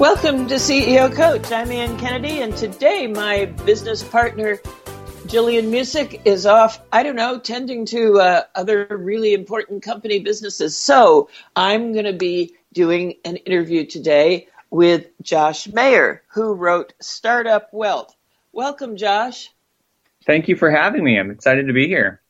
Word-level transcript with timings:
Welcome 0.00 0.48
to 0.48 0.54
CEO 0.54 1.14
Coach. 1.14 1.52
I'm 1.52 1.70
Ann 1.70 1.98
Kennedy, 1.98 2.40
and 2.40 2.56
today 2.56 3.06
my 3.06 3.44
business 3.44 4.02
partner, 4.02 4.58
Gillian 5.26 5.70
Muessig, 5.70 6.22
is 6.24 6.46
off, 6.46 6.80
I 6.90 7.02
don't 7.02 7.16
know, 7.16 7.38
tending 7.38 7.84
to 7.84 8.18
uh, 8.18 8.44
other 8.54 8.86
really 8.96 9.34
important 9.34 9.82
company 9.82 10.20
businesses. 10.20 10.74
So 10.74 11.28
I'm 11.54 11.92
going 11.92 12.06
to 12.06 12.14
be 12.14 12.54
doing 12.72 13.16
an 13.26 13.36
interview 13.36 13.84
today 13.84 14.48
with 14.70 15.08
Josh 15.20 15.68
Maher, 15.70 16.22
who 16.28 16.54
wrote 16.54 16.94
Startup 17.02 17.68
Wealth. 17.70 18.16
Welcome, 18.52 18.96
Josh. 18.96 19.50
Thank 20.24 20.48
you 20.48 20.56
for 20.56 20.70
having 20.70 21.04
me. 21.04 21.18
I'm 21.18 21.30
excited 21.30 21.66
to 21.66 21.74
be 21.74 21.88
here. 21.88 22.22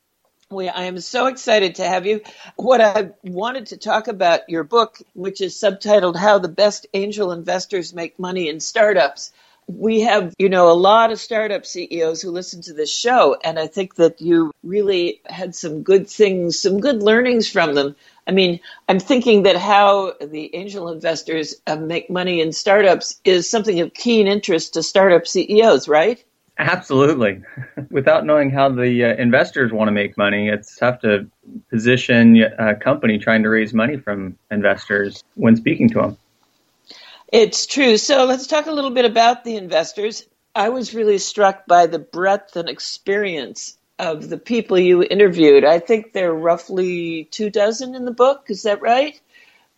We, 0.52 0.68
I 0.68 0.86
am 0.86 0.98
so 0.98 1.26
excited 1.26 1.76
to 1.76 1.84
have 1.86 2.06
you. 2.06 2.22
What 2.56 2.80
I 2.80 3.10
wanted 3.22 3.66
to 3.66 3.76
talk 3.76 4.08
about 4.08 4.48
your 4.48 4.64
book, 4.64 4.98
which 5.14 5.40
is 5.40 5.54
subtitled 5.54 6.16
How 6.16 6.40
the 6.40 6.48
Best 6.48 6.88
Angel 6.92 7.30
Investors 7.30 7.94
Make 7.94 8.18
Money 8.18 8.48
in 8.48 8.58
Startups. 8.58 9.30
We 9.68 10.00
have, 10.00 10.34
you 10.40 10.48
know, 10.48 10.72
a 10.72 10.74
lot 10.74 11.12
of 11.12 11.20
startup 11.20 11.64
CEOs 11.64 12.20
who 12.20 12.32
listen 12.32 12.62
to 12.62 12.72
this 12.72 12.92
show, 12.92 13.36
and 13.44 13.60
I 13.60 13.68
think 13.68 13.94
that 13.94 14.20
you 14.20 14.50
really 14.64 15.20
had 15.26 15.54
some 15.54 15.84
good 15.84 16.10
things, 16.10 16.58
some 16.58 16.80
good 16.80 17.00
learnings 17.00 17.48
from 17.48 17.76
them. 17.76 17.94
I 18.26 18.32
mean, 18.32 18.58
I'm 18.88 18.98
thinking 18.98 19.44
that 19.44 19.56
how 19.56 20.14
the 20.20 20.52
angel 20.56 20.88
investors 20.88 21.54
uh, 21.68 21.76
make 21.76 22.10
money 22.10 22.40
in 22.40 22.50
startups 22.50 23.20
is 23.24 23.48
something 23.48 23.78
of 23.78 23.94
keen 23.94 24.26
interest 24.26 24.74
to 24.74 24.82
startup 24.82 25.28
CEOs, 25.28 25.86
right? 25.86 26.24
Absolutely. 26.60 27.42
Without 27.90 28.26
knowing 28.26 28.50
how 28.50 28.68
the 28.68 29.04
uh, 29.04 29.14
investors 29.14 29.72
want 29.72 29.88
to 29.88 29.92
make 29.92 30.18
money, 30.18 30.48
it's 30.48 30.76
tough 30.76 31.00
to 31.00 31.26
position 31.70 32.36
a 32.36 32.74
company 32.74 33.18
trying 33.18 33.44
to 33.44 33.48
raise 33.48 33.72
money 33.72 33.96
from 33.96 34.36
investors 34.50 35.24
when 35.36 35.56
speaking 35.56 35.88
to 35.88 35.94
them. 35.94 36.18
It's 37.32 37.64
true. 37.64 37.96
So 37.96 38.26
let's 38.26 38.46
talk 38.46 38.66
a 38.66 38.72
little 38.72 38.90
bit 38.90 39.06
about 39.06 39.42
the 39.42 39.56
investors. 39.56 40.26
I 40.54 40.68
was 40.68 40.94
really 40.94 41.16
struck 41.16 41.66
by 41.66 41.86
the 41.86 41.98
breadth 41.98 42.56
and 42.56 42.68
experience 42.68 43.78
of 43.98 44.28
the 44.28 44.38
people 44.38 44.78
you 44.78 45.02
interviewed. 45.02 45.64
I 45.64 45.78
think 45.78 46.12
there 46.12 46.30
are 46.30 46.34
roughly 46.34 47.24
two 47.30 47.48
dozen 47.48 47.94
in 47.94 48.04
the 48.04 48.12
book. 48.12 48.46
Is 48.48 48.64
that 48.64 48.82
right? 48.82 49.18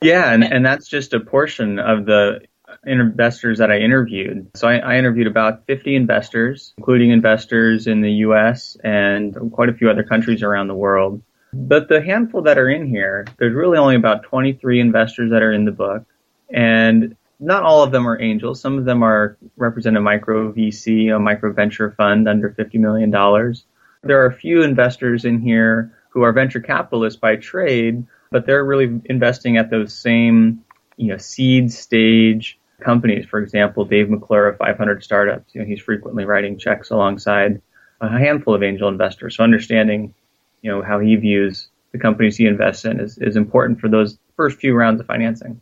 Yeah, 0.01 0.33
and, 0.33 0.43
and 0.43 0.67
that's 0.67 0.89
just 0.89 1.13
a 1.13 1.21
portion 1.21 1.79
of 1.79 2.07
the 2.07 2.41
investors 2.85 3.59
that 3.59 3.71
I 3.71 3.79
interviewed. 3.79 4.51
So 4.55 4.69
I, 4.69 4.77
I, 4.79 4.99
interviewed 4.99 5.27
about 5.27 5.67
50 5.67 5.95
investors, 5.95 6.75
including 6.79 7.11
investors 7.11 7.87
in 7.87 8.01
the 8.01 8.13
US 8.27 8.77
and 8.83 9.53
quite 9.53 9.69
a 9.69 9.75
few 9.75 9.91
other 9.91 10.03
countries 10.03 10.43
around 10.43 10.69
the 10.69 10.75
world. 10.75 11.23
But 11.53 11.89
the 11.89 12.03
handful 12.03 12.43
that 12.43 12.59
are 12.59 12.69
in 12.69 12.87
here, 12.87 13.27
there's 13.39 13.55
really 13.55 13.79
only 13.79 13.97
about 13.97 14.25
23 14.25 14.81
investors 14.81 15.31
that 15.31 15.43
are 15.43 15.53
in 15.53 15.65
the 15.65 15.73
book. 15.73 16.05
And 16.51 17.17
not 17.39 17.65
all 17.65 17.83
of 17.83 17.93
them 17.93 18.07
are 18.09 18.21
angels. 18.21 18.61
Some 18.61 18.79
of 18.79 18.85
them 18.85 19.03
are 19.03 19.37
represent 19.57 19.97
a 19.97 20.01
micro 20.01 20.53
VC, 20.53 21.15
a 21.15 21.19
micro 21.19 21.53
venture 21.53 21.91
fund 21.91 22.29
under 22.29 22.51
$50 22.51 22.75
million. 22.75 23.11
There 23.11 24.23
are 24.23 24.27
a 24.27 24.35
few 24.35 24.63
investors 24.63 25.25
in 25.25 25.41
here 25.41 25.93
who 26.11 26.23
are 26.23 26.33
venture 26.33 26.61
capitalists 26.61 27.19
by 27.19 27.37
trade, 27.37 28.07
but 28.31 28.47
they're 28.47 28.65
really 28.65 29.01
investing 29.07 29.57
at 29.57 29.71
those 29.71 29.93
same, 29.93 30.65
you 30.97 31.09
know, 31.09 31.17
seed 31.17 31.73
stage 31.73 32.59
companies. 32.83 33.27
For 33.27 33.41
example, 33.41 33.85
Dave 33.85 34.11
McClure 34.11 34.49
of 34.49 34.59
500 34.59 35.03
Startups, 35.03 35.55
you 35.55 35.61
know, 35.61 35.67
he's 35.67 35.81
frequently 35.81 36.25
writing 36.25 36.59
checks 36.59 36.91
alongside 36.91 37.63
a 38.01 38.19
handful 38.19 38.55
of 38.55 38.63
angel 38.63 38.89
investors. 38.89 39.37
So 39.37 39.45
understanding, 39.45 40.15
you 40.61 40.71
know, 40.71 40.83
how 40.83 40.99
he 40.99 41.17
views 41.17 41.69
the 41.93 41.99
companies 41.99 42.37
he 42.37 42.47
invests 42.47 42.85
in 42.85 43.01
is, 43.01 43.19
is 43.19 43.37
important 43.37 43.81
for 43.81 43.89
those 43.89 44.19
first 44.37 44.59
few 44.59 44.75
rounds 44.75 45.01
of 45.01 45.07
financing. 45.07 45.61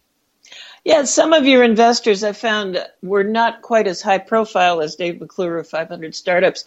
Yeah, 0.85 1.05
some 1.05 1.35
of 1.35 1.47
your 1.47 1.63
investors 1.63 2.25
I 2.25 2.33
found 2.33 2.83
were 3.03 3.25
not 3.25 3.61
quite 3.61 3.87
as 3.87 4.01
high 4.01 4.19
profile 4.19 4.81
as 4.81 4.97
Dave 4.97 5.21
McClure 5.21 5.59
of 5.59 5.69
500 5.69 6.15
Startups. 6.15 6.65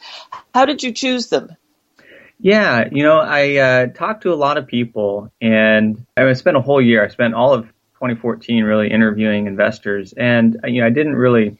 How 0.54 0.66
did 0.66 0.84
you 0.84 0.92
choose 0.92 1.30
them? 1.30 1.56
Yeah, 2.40 2.90
you 2.92 3.04
know, 3.04 3.20
I 3.20 3.56
uh, 3.56 3.88
talked 3.88 4.24
to 4.24 4.34
a 4.34 4.36
lot 4.36 4.58
of 4.58 4.68
people, 4.68 5.32
and 5.42 6.06
I 6.16 6.34
spent 6.34 6.58
a 6.58 6.62
whole 6.62 6.82
year. 6.82 7.04
I 7.04 7.08
spent 7.08 7.34
all 7.34 7.54
of 7.54 7.73
2014 8.04 8.66
really 8.66 8.92
interviewing 8.92 9.48
investors, 9.48 10.14
and 10.14 10.60
you 10.66 10.82
know 10.82 10.88
I 10.88 10.90
didn't 10.90 11.16
really 11.16 11.58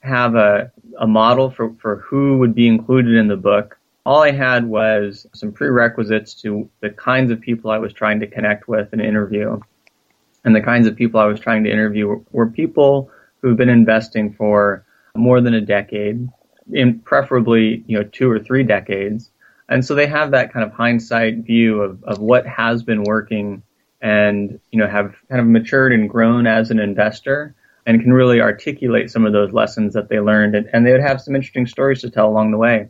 have 0.00 0.34
a 0.34 0.70
a 0.98 1.06
model 1.06 1.50
for 1.50 1.72
for 1.80 1.96
who 1.96 2.38
would 2.38 2.54
be 2.54 2.66
included 2.66 3.14
in 3.14 3.28
the 3.28 3.36
book. 3.36 3.78
All 4.04 4.22
I 4.22 4.30
had 4.30 4.66
was 4.66 5.26
some 5.32 5.52
prerequisites 5.52 6.34
to 6.42 6.68
the 6.80 6.90
kinds 6.90 7.32
of 7.32 7.40
people 7.40 7.70
I 7.70 7.78
was 7.78 7.94
trying 7.94 8.20
to 8.20 8.26
connect 8.26 8.68
with 8.68 8.92
and 8.92 9.00
interview. 9.00 9.58
And 10.44 10.54
the 10.54 10.60
kinds 10.60 10.86
of 10.86 10.94
people 10.94 11.18
I 11.18 11.24
was 11.24 11.40
trying 11.40 11.64
to 11.64 11.72
interview 11.72 12.06
were, 12.06 12.20
were 12.30 12.46
people 12.46 13.10
who've 13.40 13.56
been 13.56 13.68
investing 13.68 14.32
for 14.34 14.84
more 15.16 15.40
than 15.40 15.54
a 15.54 15.60
decade, 15.60 16.28
in 16.72 17.00
preferably, 17.00 17.82
you 17.88 17.98
know, 17.98 18.04
two 18.04 18.30
or 18.30 18.38
three 18.38 18.62
decades. 18.62 19.30
And 19.68 19.84
so 19.84 19.96
they 19.96 20.06
have 20.06 20.30
that 20.30 20.52
kind 20.52 20.64
of 20.64 20.72
hindsight 20.72 21.38
view 21.38 21.80
of, 21.80 22.04
of 22.04 22.18
what 22.20 22.46
has 22.46 22.84
been 22.84 23.02
working 23.02 23.62
and 24.00 24.60
you 24.70 24.78
know 24.78 24.86
have 24.86 25.14
kind 25.28 25.40
of 25.40 25.46
matured 25.46 25.92
and 25.92 26.08
grown 26.08 26.46
as 26.46 26.70
an 26.70 26.78
investor 26.78 27.54
and 27.86 28.02
can 28.02 28.12
really 28.12 28.40
articulate 28.40 29.10
some 29.10 29.24
of 29.24 29.32
those 29.32 29.52
lessons 29.52 29.94
that 29.94 30.08
they 30.08 30.18
learned. 30.18 30.56
And, 30.56 30.68
and 30.72 30.84
they 30.84 30.90
would 30.90 31.00
have 31.00 31.20
some 31.20 31.36
interesting 31.36 31.66
stories 31.66 32.00
to 32.00 32.10
tell 32.10 32.28
along 32.28 32.50
the 32.50 32.58
way. 32.58 32.88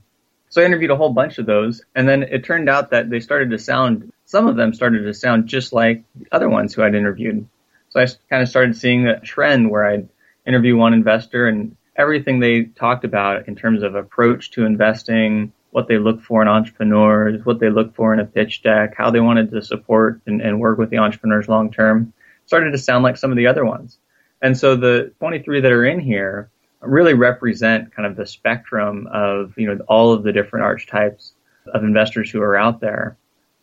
So 0.49 0.63
i 0.63 0.65
interviewed 0.65 0.91
a 0.91 0.97
whole 0.97 1.13
bunch 1.13 1.39
of 1.39 1.45
those. 1.45 1.83
And 1.95 2.09
then 2.09 2.23
it 2.23 2.45
turned 2.45 2.71
out 2.71 2.91
that 2.91 3.11
they 3.11 3.21
started 3.21 3.51
to 3.51 3.59
sound 3.59 4.11
some 4.25 4.47
of 4.47 4.57
them 4.57 4.75
started 4.75 5.05
to 5.05 5.15
sound 5.15 5.47
just 5.49 5.73
like 5.73 6.03
the 6.15 6.27
other 6.33 6.49
ones 6.49 6.75
who 6.75 6.83
i'd 6.83 6.95
interviewed. 6.95 7.47
So 7.91 8.01
i 8.01 8.07
kind 8.31 8.43
of 8.43 8.49
started 8.49 8.77
seeing 8.77 9.07
a 9.07 9.21
trend 9.21 9.71
where 9.71 9.87
i'd 9.87 10.09
interview 10.47 10.77
one 10.77 10.95
investor 10.95 11.47
and 11.47 11.77
everything 11.95 12.41
they 12.41 12.65
talked 12.65 13.05
about 13.05 13.49
in 13.49 13.57
terms 13.57 13.83
of 13.83 13.95
approach 13.95 14.53
to 14.53 14.65
investing 14.65 15.53
what 15.77 15.89
they 15.89 15.99
look 15.99 16.23
for 16.23 16.41
in 16.41 16.49
entrepreneurs, 16.49 17.45
what 17.45 17.61
they 17.61 17.69
look 17.69 17.95
for 17.95 18.15
in 18.15 18.19
a 18.19 18.25
pitch 18.25 18.63
deck, 18.63 18.95
how 18.97 19.11
they 19.11 19.21
wanted 19.21 19.51
to 19.51 19.61
support 19.61 20.23
and, 20.27 20.41
and 20.41 20.59
work 20.59 20.79
with 20.79 20.89
the 20.89 20.97
entrepreneurs 20.97 21.49
long 21.49 21.71
term, 21.71 22.15
started 22.47 22.71
to 22.71 22.79
sound 22.79 23.05
like 23.05 23.19
some 23.19 23.31
of 23.31 23.37
the 23.37 23.47
other 23.47 23.63
ones. 23.63 23.99
And 24.41 24.57
so 24.57 24.75
the 24.75 25.13
23 25.19 25.61
that 25.61 25.71
are 25.71 25.85
in 25.85 26.01
here 26.01 26.51
really 26.81 27.13
represent 27.13 27.95
kind 27.95 28.07
of 28.07 28.17
the 28.17 28.25
spectrum 28.25 29.07
of, 29.13 29.53
you 29.59 29.67
know, 29.67 29.79
all 29.87 30.15
of 30.15 30.23
the 30.23 30.33
different 30.33 30.65
archetypes 30.65 31.35
of 31.75 31.85
investors 31.85 32.31
who 32.31 32.41
are 32.41 32.57
out 32.57 32.81
there. 32.81 33.19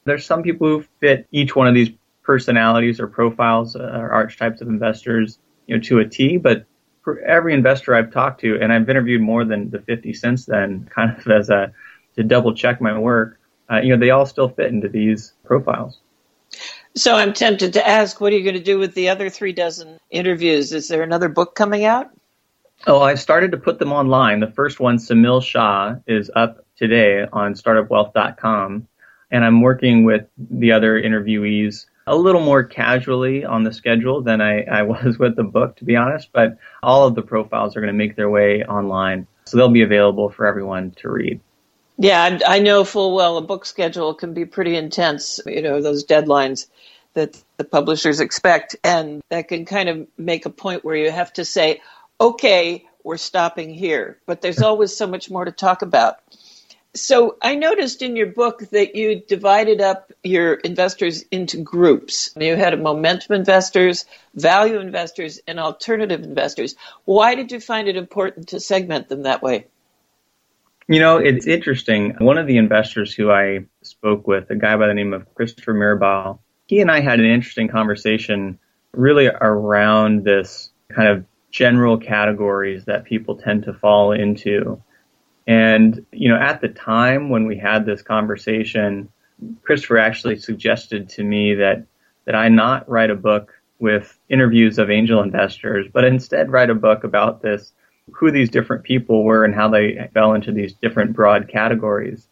There's 0.05 0.23
some 0.23 0.43
people 0.43 0.67
who 0.67 0.85
fit 0.99 1.25
each 1.31 1.55
one 1.55 1.67
of 1.67 1.73
these 1.73 1.89
personalities 2.21 2.99
or 2.99 3.07
profiles 3.07 3.75
uh, 3.75 3.79
or 3.79 4.11
archetypes 4.11 4.61
of 4.61 4.67
investors, 4.67 5.39
you 5.65 5.75
know, 5.75 5.81
to 5.81 5.97
a 5.97 6.07
T, 6.07 6.37
but 6.37 6.67
for 7.03 7.19
every 7.21 7.55
investor 7.55 7.95
I've 7.95 8.11
talked 8.11 8.41
to, 8.41 8.59
and 8.61 8.71
I've 8.71 8.87
interviewed 8.87 9.21
more 9.21 9.43
than 9.43 9.71
the 9.71 9.79
50 9.79 10.13
since 10.13 10.45
then, 10.45 10.87
kind 10.93 11.17
of 11.17 11.27
as 11.27 11.49
a 11.49 11.73
to 12.15 12.23
double 12.23 12.53
check 12.53 12.81
my 12.81 12.97
work. 12.97 13.39
Uh, 13.71 13.81
you 13.81 13.89
know, 13.89 13.99
they 13.99 14.11
all 14.11 14.25
still 14.25 14.49
fit 14.49 14.71
into 14.71 14.89
these 14.89 15.33
profiles. 15.45 15.99
So 16.95 17.15
I'm 17.15 17.33
tempted 17.33 17.73
to 17.73 17.87
ask, 17.87 18.21
what 18.21 18.31
are 18.33 18.35
you 18.35 18.43
going 18.43 18.55
to 18.55 18.63
do 18.63 18.77
with 18.77 18.93
the 18.93 19.09
other 19.09 19.29
three 19.29 19.53
dozen 19.53 19.99
interviews? 20.11 20.73
Is 20.73 20.87
there 20.87 21.01
another 21.01 21.29
book 21.29 21.55
coming 21.55 21.85
out? 21.85 22.11
Oh, 22.85 23.01
I 23.01 23.15
started 23.15 23.51
to 23.51 23.57
put 23.57 23.79
them 23.79 23.91
online. 23.91 24.41
The 24.41 24.51
first 24.51 24.79
one, 24.79 24.97
Semil 24.97 25.41
Shah, 25.41 25.95
is 26.05 26.29
up 26.35 26.65
today 26.75 27.25
on 27.31 27.53
startupwealth.com. 27.53 28.87
And 29.31 29.45
I'm 29.45 29.61
working 29.61 30.03
with 30.03 30.27
the 30.37 30.73
other 30.73 31.01
interviewees 31.01 31.85
a 32.05 32.15
little 32.15 32.41
more 32.41 32.63
casually 32.63 33.45
on 33.45 33.63
the 33.63 33.73
schedule 33.73 34.21
than 34.21 34.41
I, 34.41 34.63
I 34.63 34.81
was 34.83 35.17
with 35.19 35.35
the 35.35 35.43
book, 35.43 35.77
to 35.77 35.85
be 35.85 35.95
honest. 35.95 36.29
But 36.31 36.57
all 36.81 37.07
of 37.07 37.15
the 37.15 37.21
profiles 37.21 37.75
are 37.75 37.81
going 37.81 37.93
to 37.93 37.97
make 37.97 38.15
their 38.15 38.29
way 38.29 38.63
online. 38.63 39.27
So 39.45 39.57
they'll 39.57 39.69
be 39.69 39.81
available 39.81 40.29
for 40.29 40.45
everyone 40.45 40.91
to 40.97 41.09
read. 41.09 41.39
Yeah, 42.03 42.37
I 42.45 42.59
know 42.59 42.83
full 42.83 43.15
well 43.15 43.37
a 43.37 43.41
book 43.41 43.65
schedule 43.65 44.13
can 44.13 44.33
be 44.33 44.43
pretty 44.43 44.75
intense, 44.75 45.39
you 45.45 45.61
know, 45.61 45.81
those 45.81 46.05
deadlines 46.05 46.67
that 47.13 47.41
the 47.55 47.63
publishers 47.63 48.19
expect. 48.19 48.75
And 48.83 49.21
that 49.29 49.47
can 49.47 49.63
kind 49.63 49.87
of 49.87 50.05
make 50.17 50.45
a 50.45 50.49
point 50.49 50.83
where 50.83 50.97
you 50.97 51.09
have 51.09 51.31
to 51.35 51.45
say, 51.45 51.81
okay, 52.19 52.85
we're 53.05 53.15
stopping 53.15 53.73
here. 53.73 54.19
But 54.25 54.41
there's 54.41 54.61
always 54.61 54.93
so 54.93 55.07
much 55.07 55.31
more 55.31 55.45
to 55.45 55.53
talk 55.53 55.81
about. 55.81 56.17
So 56.93 57.37
I 57.41 57.55
noticed 57.55 58.01
in 58.01 58.17
your 58.17 58.27
book 58.27 58.69
that 58.71 58.97
you 58.97 59.21
divided 59.25 59.79
up 59.79 60.11
your 60.23 60.55
investors 60.55 61.23
into 61.31 61.61
groups. 61.61 62.31
You 62.37 62.57
had 62.57 62.77
momentum 62.81 63.33
investors, 63.33 64.03
value 64.35 64.81
investors, 64.81 65.39
and 65.47 65.57
alternative 65.57 66.21
investors. 66.21 66.75
Why 67.05 67.35
did 67.35 67.53
you 67.53 67.61
find 67.61 67.87
it 67.87 67.95
important 67.95 68.49
to 68.49 68.59
segment 68.59 69.07
them 69.07 69.23
that 69.23 69.41
way? 69.41 69.67
You 70.87 70.99
know, 70.99 71.17
it's 71.17 71.47
interesting. 71.47 72.15
One 72.19 72.37
of 72.37 72.47
the 72.47 72.57
investors 72.57 73.13
who 73.13 73.31
I 73.31 73.65
spoke 73.83 74.27
with, 74.27 74.49
a 74.49 74.55
guy 74.55 74.75
by 74.75 74.87
the 74.87 74.93
name 74.93 75.13
of 75.13 75.33
Christopher 75.33 75.73
Mirabile, 75.73 76.39
he 76.67 76.81
and 76.81 76.91
I 76.91 76.99
had 76.99 77.19
an 77.19 77.25
interesting 77.25 77.69
conversation 77.69 78.59
really 78.91 79.27
around 79.27 80.23
this 80.23 80.71
kind 80.89 81.07
of 81.07 81.25
general 81.51 81.97
categories 81.97 82.85
that 82.85 83.05
people 83.05 83.37
tend 83.37 83.63
to 83.63 83.73
fall 83.73 84.11
into. 84.11 84.81
And, 85.47 86.05
you 86.11 86.29
know, 86.29 86.37
at 86.37 86.61
the 86.61 86.69
time 86.69 87.29
when 87.29 87.45
we 87.45 87.57
had 87.57 87.85
this 87.85 88.01
conversation, 88.01 89.09
Christopher 89.61 89.97
actually 89.97 90.39
suggested 90.39 91.09
to 91.09 91.23
me 91.23 91.55
that, 91.55 91.85
that 92.25 92.35
I 92.35 92.49
not 92.49 92.89
write 92.89 93.09
a 93.09 93.15
book 93.15 93.53
with 93.79 94.17
interviews 94.29 94.79
of 94.79 94.89
angel 94.89 95.21
investors, 95.21 95.87
but 95.91 96.05
instead 96.05 96.51
write 96.51 96.69
a 96.69 96.75
book 96.75 97.03
about 97.03 97.41
this, 97.41 97.73
who 98.11 98.31
these 98.31 98.49
different 98.49 98.83
people 98.83 99.23
were 99.23 99.45
and 99.45 99.55
how 99.55 99.69
they 99.69 100.09
fell 100.13 100.33
into 100.33 100.51
these 100.51 100.73
different 100.73 101.13
broad 101.13 101.47
categories. 101.47 102.27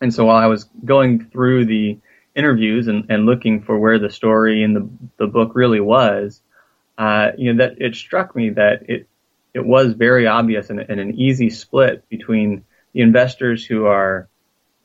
And 0.00 0.12
so 0.12 0.26
while 0.26 0.36
I 0.36 0.46
was 0.46 0.64
going 0.84 1.26
through 1.26 1.66
the 1.66 1.98
interviews 2.34 2.88
and, 2.88 3.06
and 3.08 3.26
looking 3.26 3.62
for 3.62 3.78
where 3.78 3.98
the 3.98 4.10
story 4.10 4.62
in 4.62 4.74
the, 4.74 4.88
the 5.18 5.26
book 5.26 5.52
really 5.54 5.80
was, 5.80 6.40
uh, 6.98 7.30
you 7.36 7.52
know, 7.52 7.64
that 7.64 7.80
it 7.80 7.94
struck 7.94 8.34
me 8.36 8.50
that 8.50 8.88
it, 8.88 9.08
it 9.52 9.64
was 9.64 9.94
very 9.94 10.26
obvious 10.26 10.70
and, 10.70 10.80
and, 10.80 11.00
an 11.00 11.14
easy 11.14 11.50
split 11.50 12.08
between 12.08 12.64
the 12.92 13.00
investors 13.00 13.64
who 13.64 13.86
are, 13.86 14.28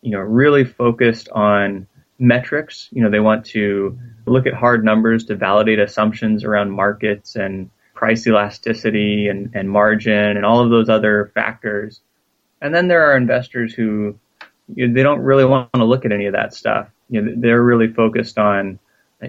you 0.02 0.12
know, 0.12 0.20
really 0.20 0.64
focused 0.64 1.30
on 1.30 1.88
metrics. 2.18 2.90
You 2.92 3.04
know, 3.04 3.10
they 3.10 3.20
want 3.20 3.46
to 3.48 3.98
look 4.26 4.48
at 4.48 4.54
hard 4.54 4.84
numbers 4.84 5.26
to 5.26 5.36
validate 5.36 5.80
assumptions 5.80 6.44
around 6.44 6.72
markets 6.72 7.36
and 7.36 7.70
price 8.00 8.26
elasticity 8.26 9.28
and, 9.28 9.52
and 9.54 9.70
margin 9.70 10.38
and 10.38 10.46
all 10.46 10.64
of 10.64 10.70
those 10.70 10.88
other 10.88 11.34
factors. 11.36 12.00
And 12.62 12.74
then 12.74 12.88
there 12.88 13.12
are 13.12 13.18
investors 13.18 13.74
who 13.74 14.18
you 14.74 14.88
know, 14.88 14.94
they 14.94 15.04
don't 15.04 15.20
really 15.20 15.44
want 15.44 15.74
to 15.74 15.84
look 15.84 16.06
at 16.06 16.14
any 16.14 16.26
of 16.26 16.32
that 16.32 16.54
stuff. 16.54 16.88
You 17.10 17.22
know, 17.22 17.34
they're 17.36 17.62
really 17.62 17.90
focused 17.92 18.38
on, 18.38 18.80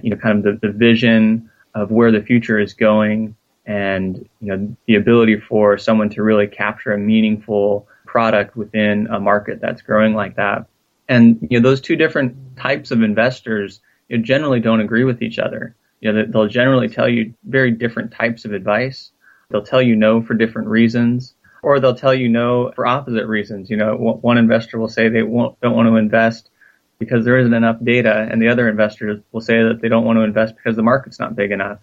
you 0.00 0.10
know, 0.10 0.16
kind 0.16 0.38
of 0.38 0.60
the, 0.60 0.68
the 0.68 0.72
vision 0.72 1.50
of 1.74 1.90
where 1.90 2.12
the 2.12 2.22
future 2.22 2.60
is 2.60 2.74
going 2.74 3.34
and 3.66 4.28
you 4.40 4.56
know 4.56 4.76
the 4.86 4.94
ability 4.94 5.40
for 5.40 5.76
someone 5.76 6.10
to 6.10 6.22
really 6.22 6.46
capture 6.46 6.92
a 6.92 6.98
meaningful 6.98 7.88
product 8.06 8.56
within 8.56 9.08
a 9.08 9.18
market 9.18 9.60
that's 9.60 9.82
growing 9.82 10.14
like 10.14 10.36
that. 10.36 10.66
And 11.08 11.48
you 11.50 11.58
know 11.58 11.68
those 11.68 11.80
two 11.80 11.96
different 11.96 12.56
types 12.56 12.92
of 12.92 13.02
investors 13.02 13.80
you 14.08 14.18
know, 14.18 14.22
generally 14.22 14.60
don't 14.60 14.80
agree 14.80 15.02
with 15.02 15.22
each 15.22 15.40
other. 15.40 15.74
You 16.00 16.12
know 16.12 16.26
they'll 16.26 16.48
generally 16.48 16.88
tell 16.88 17.08
you 17.08 17.34
very 17.44 17.70
different 17.70 18.12
types 18.12 18.44
of 18.44 18.52
advice. 18.52 19.12
They'll 19.50 19.64
tell 19.64 19.82
you 19.82 19.96
no 19.96 20.22
for 20.22 20.34
different 20.34 20.68
reasons, 20.68 21.34
or 21.62 21.80
they'll 21.80 21.94
tell 21.94 22.14
you 22.14 22.28
no 22.28 22.72
for 22.74 22.86
opposite 22.86 23.26
reasons. 23.26 23.70
You 23.70 23.76
know, 23.76 23.96
one 23.96 24.38
investor 24.38 24.78
will 24.78 24.88
say 24.88 25.08
they 25.08 25.22
won't, 25.22 25.60
don't 25.60 25.74
want 25.74 25.88
to 25.88 25.96
invest 25.96 26.50
because 26.98 27.24
there 27.24 27.38
isn't 27.38 27.54
enough 27.54 27.78
data, 27.82 28.28
and 28.30 28.40
the 28.40 28.48
other 28.48 28.68
investors 28.68 29.20
will 29.32 29.40
say 29.40 29.62
that 29.62 29.80
they 29.80 29.88
don't 29.88 30.04
want 30.04 30.18
to 30.18 30.22
invest 30.22 30.54
because 30.56 30.76
the 30.76 30.82
market's 30.82 31.18
not 31.18 31.34
big 31.34 31.50
enough 31.50 31.78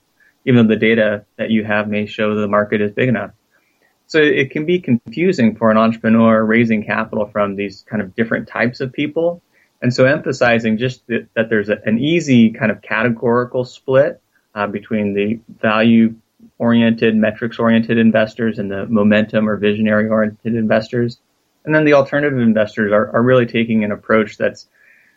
even 0.47 0.65
though 0.65 0.73
the 0.73 0.79
data 0.79 1.25
that 1.35 1.51
you 1.51 1.63
have 1.65 1.89
may 1.89 2.05
show 2.05 2.33
the 2.33 2.47
market 2.47 2.81
is 2.81 2.91
big 2.91 3.09
enough. 3.09 3.31
So 4.07 4.19
it 4.19 4.51
can 4.51 4.65
be 4.65 4.79
confusing 4.79 5.57
for 5.57 5.69
an 5.69 5.77
entrepreneur 5.77 6.43
raising 6.43 6.85
capital 6.85 7.27
from 7.27 7.57
these 7.57 7.83
kind 7.89 8.01
of 8.01 8.15
different 8.15 8.47
types 8.47 8.79
of 8.79 8.93
people. 8.93 9.41
And 9.81 9.93
so 9.93 10.05
emphasizing 10.05 10.77
just 10.77 11.05
that, 11.07 11.49
there's 11.49 11.69
a, 11.69 11.77
an 11.85 11.99
easy 11.99 12.51
kind 12.51 12.71
of 12.71 12.81
categorical 12.81 13.63
split 13.65 14.21
uh, 14.55 14.67
between 14.67 15.13
the 15.13 15.39
value 15.61 16.15
oriented, 16.57 17.15
metrics 17.15 17.59
oriented 17.59 17.97
investors 17.97 18.57
and 18.59 18.71
the 18.71 18.85
momentum 18.87 19.47
or 19.47 19.57
visionary 19.57 20.09
oriented 20.09 20.55
investors. 20.55 21.19
And 21.65 21.75
then 21.75 21.85
the 21.85 21.93
alternative 21.93 22.39
investors 22.39 22.91
are, 22.91 23.15
are 23.15 23.21
really 23.21 23.45
taking 23.45 23.83
an 23.83 23.91
approach 23.91 24.37
that's, 24.37 24.67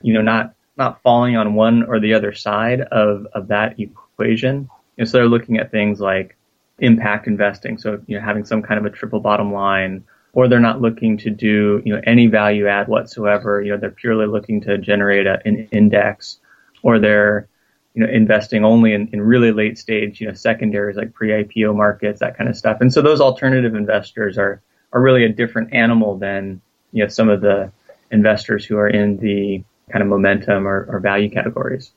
you 0.03 0.13
know, 0.13 0.23
not, 0.23 0.55
not 0.77 1.01
falling 1.03 1.37
on 1.37 1.55
one 1.55 1.85
or 1.85 2.01
the 2.01 2.15
other 2.15 2.33
side 2.35 2.81
of, 2.81 3.27
of 3.33 3.49
that 3.49 3.79
equation, 3.79 4.69
know, 5.01 5.05
so 5.05 5.19
they're 5.19 5.29
looking 5.29 5.59
at 5.59 5.71
things 5.71 6.01
like 6.01 6.37
impact 6.79 7.27
investing. 7.27 7.79
So, 7.79 8.01
you 8.07 8.19
know, 8.19 8.25
having 8.25 8.45
some 8.45 8.63
kind 8.63 8.79
of 8.79 8.87
a 8.87 8.95
triple 8.95 9.21
bottom 9.21 9.53
line, 9.53 10.05
or 10.33 10.49
they're 10.49 10.61
not 10.61 10.81
looking 10.81 11.19
to 11.19 11.31
do, 11.31 11.83
you 11.85 11.95
know, 11.95 12.01
any 12.05 12.27
value 12.27 12.69
add 12.69 12.89
whatsoever. 12.89 13.63
You 13.63 13.73
know, 13.73 13.79
they're 13.79 13.91
purely 13.91 14.27
looking 14.27 14.61
to 14.63 14.79
generate 14.79 15.27
a, 15.27 15.41
an 15.45 15.69
index, 15.73 16.39
or 16.83 16.99
they're, 16.99 17.49
you 17.95 18.05
know, 18.05 18.13
investing 18.13 18.65
only 18.65 18.93
in, 18.93 19.09
in 19.13 19.21
really 19.21 19.53
late 19.53 19.79
stage, 19.79 20.21
you 20.21 20.29
know, 20.29 20.35
secondaries 20.35 20.97
like 20.97 21.13
pre-IPO 21.13 21.75
markets, 21.75 22.21
that 22.21 22.37
kind 22.37 22.49
of 22.49 22.57
stuff. 22.57 22.81
And 22.81 22.93
so 22.93 23.03
those 23.03 23.21
alternative 23.21 23.75
investors 23.75 24.39
are, 24.39 24.63
are 24.93 25.01
really 25.01 25.25
a 25.25 25.29
different 25.29 25.75
animal 25.75 26.17
than, 26.17 26.61
you 26.93 27.03
know, 27.03 27.09
some 27.09 27.29
of 27.29 27.41
the 27.41 27.73
investors 28.11 28.65
who 28.65 28.77
are 28.77 28.89
in 28.89 29.17
the 29.19 29.65
kind 29.91 30.03
of 30.03 30.09
momentum 30.09 30.67
or, 30.67 30.87
or 30.89 31.01
value 31.01 31.31
categories. 31.31 31.93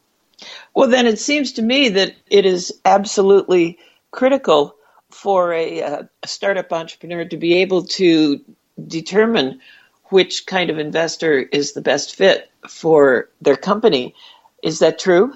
Well, 0.74 0.90
then 0.90 1.06
it 1.06 1.20
seems 1.20 1.54
to 1.54 1.62
me 1.62 1.90
that 1.90 2.16
it 2.30 2.46
is 2.46 2.74
absolutely 2.86 3.78
critical 4.12 4.76
for 5.14 5.54
a, 5.54 5.80
a, 5.80 6.10
startup 6.26 6.72
entrepreneur 6.72 7.26
to 7.26 7.38
be 7.38 7.56
able 7.62 7.86
to 7.86 8.42
determine 8.88 9.60
which 10.06 10.46
kind 10.46 10.70
of 10.70 10.80
investor 10.80 11.40
is 11.40 11.74
the 11.74 11.82
best 11.82 12.16
fit 12.16 12.50
for 12.68 13.30
their 13.42 13.56
company. 13.56 14.16
Is 14.62 14.80
that 14.80 15.00
true? 15.00 15.36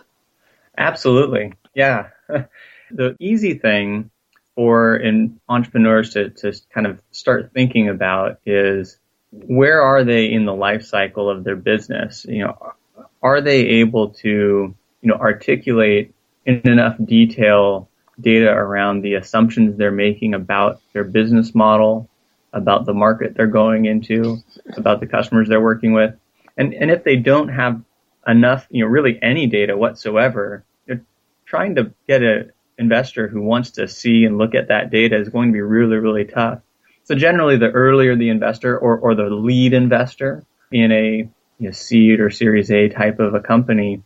Absolutely. 0.77 1.53
Yeah. 1.73 2.09
the 2.91 3.15
easy 3.19 3.55
thing 3.55 4.09
for 4.55 4.95
an 4.95 5.39
entrepreneurs 5.47 6.11
to, 6.13 6.29
to 6.29 6.53
kind 6.73 6.87
of 6.87 7.01
start 7.11 7.51
thinking 7.53 7.89
about 7.89 8.39
is 8.45 8.97
where 9.31 9.81
are 9.81 10.03
they 10.03 10.31
in 10.31 10.45
the 10.45 10.53
life 10.53 10.83
cycle 10.83 11.29
of 11.29 11.43
their 11.43 11.55
business? 11.55 12.25
You 12.27 12.45
know, 12.45 12.73
are 13.21 13.41
they 13.41 13.59
able 13.81 14.09
to 14.09 14.75
you 15.01 15.09
know, 15.09 15.15
articulate 15.15 16.13
in 16.45 16.61
enough 16.65 16.95
detail 17.03 17.89
data 18.19 18.49
around 18.49 19.01
the 19.01 19.15
assumptions 19.15 19.77
they're 19.77 19.91
making 19.91 20.33
about 20.33 20.81
their 20.93 21.03
business 21.03 21.53
model, 21.53 22.09
about 22.53 22.85
the 22.85 22.93
market 22.93 23.35
they're 23.35 23.47
going 23.47 23.85
into, 23.85 24.37
about 24.75 24.99
the 24.99 25.07
customers 25.07 25.47
they're 25.47 25.61
working 25.61 25.93
with. 25.93 26.15
And, 26.57 26.73
and 26.73 26.89
if 26.89 27.03
they 27.03 27.17
don't 27.17 27.49
have 27.49 27.81
enough, 28.27 28.67
you 28.69 28.83
know, 28.83 28.89
really 28.89 29.19
any 29.21 29.47
data 29.47 29.77
whatsoever, 29.77 30.63
you're 30.87 31.01
trying 31.45 31.75
to 31.75 31.93
get 32.07 32.23
an 32.23 32.51
investor 32.77 33.27
who 33.27 33.41
wants 33.41 33.71
to 33.71 33.87
see 33.87 34.25
and 34.25 34.37
look 34.37 34.55
at 34.55 34.69
that 34.69 34.89
data 34.89 35.19
is 35.19 35.29
going 35.29 35.49
to 35.49 35.53
be 35.53 35.61
really, 35.61 35.97
really 35.97 36.25
tough. 36.25 36.59
So 37.03 37.15
generally 37.15 37.57
the 37.57 37.69
earlier 37.69 38.15
the 38.15 38.29
investor 38.29 38.77
or, 38.77 38.97
or 38.97 39.15
the 39.15 39.29
lead 39.29 39.73
investor 39.73 40.43
in 40.71 40.91
a 40.91 41.29
you 41.59 41.67
know, 41.67 41.71
seed 41.71 42.19
or 42.19 42.29
series 42.29 42.71
A 42.71 42.89
type 42.89 43.19
of 43.19 43.33
a 43.33 43.39
company 43.39 44.03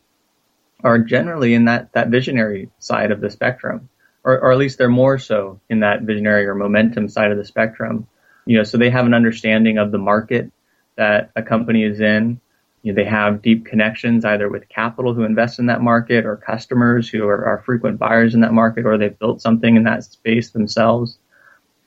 are 0.83 0.99
generally 0.99 1.53
in 1.53 1.65
that, 1.65 1.91
that 1.93 2.09
visionary 2.09 2.69
side 2.79 3.11
of 3.11 3.21
the 3.21 3.29
spectrum, 3.29 3.89
or, 4.23 4.39
or 4.39 4.51
at 4.51 4.57
least 4.57 4.77
they're 4.77 4.89
more 4.89 5.17
so 5.17 5.59
in 5.69 5.81
that 5.81 6.01
visionary 6.01 6.45
or 6.45 6.55
momentum 6.55 7.09
side 7.09 7.31
of 7.31 7.37
the 7.37 7.45
spectrum. 7.45 8.07
You 8.45 8.57
know, 8.57 8.63
so 8.63 8.77
they 8.77 8.89
have 8.89 9.05
an 9.05 9.13
understanding 9.13 9.77
of 9.77 9.91
the 9.91 9.97
market 9.97 10.51
that 10.95 11.31
a 11.35 11.43
company 11.43 11.83
is 11.83 11.99
in. 11.99 12.39
You 12.81 12.93
know, 12.93 13.03
they 13.03 13.09
have 13.09 13.41
deep 13.41 13.65
connections 13.65 14.25
either 14.25 14.49
with 14.49 14.67
capital 14.67 15.13
who 15.13 15.23
invest 15.23 15.59
in 15.59 15.67
that 15.67 15.81
market 15.81 16.25
or 16.25 16.35
customers 16.35 17.07
who 17.07 17.27
are, 17.27 17.45
are 17.45 17.63
frequent 17.63 17.99
buyers 17.99 18.33
in 18.33 18.41
that 18.41 18.53
market 18.53 18.85
or 18.85 18.97
they've 18.97 19.17
built 19.17 19.41
something 19.41 19.75
in 19.75 19.83
that 19.83 20.03
space 20.03 20.49
themselves. 20.49 21.17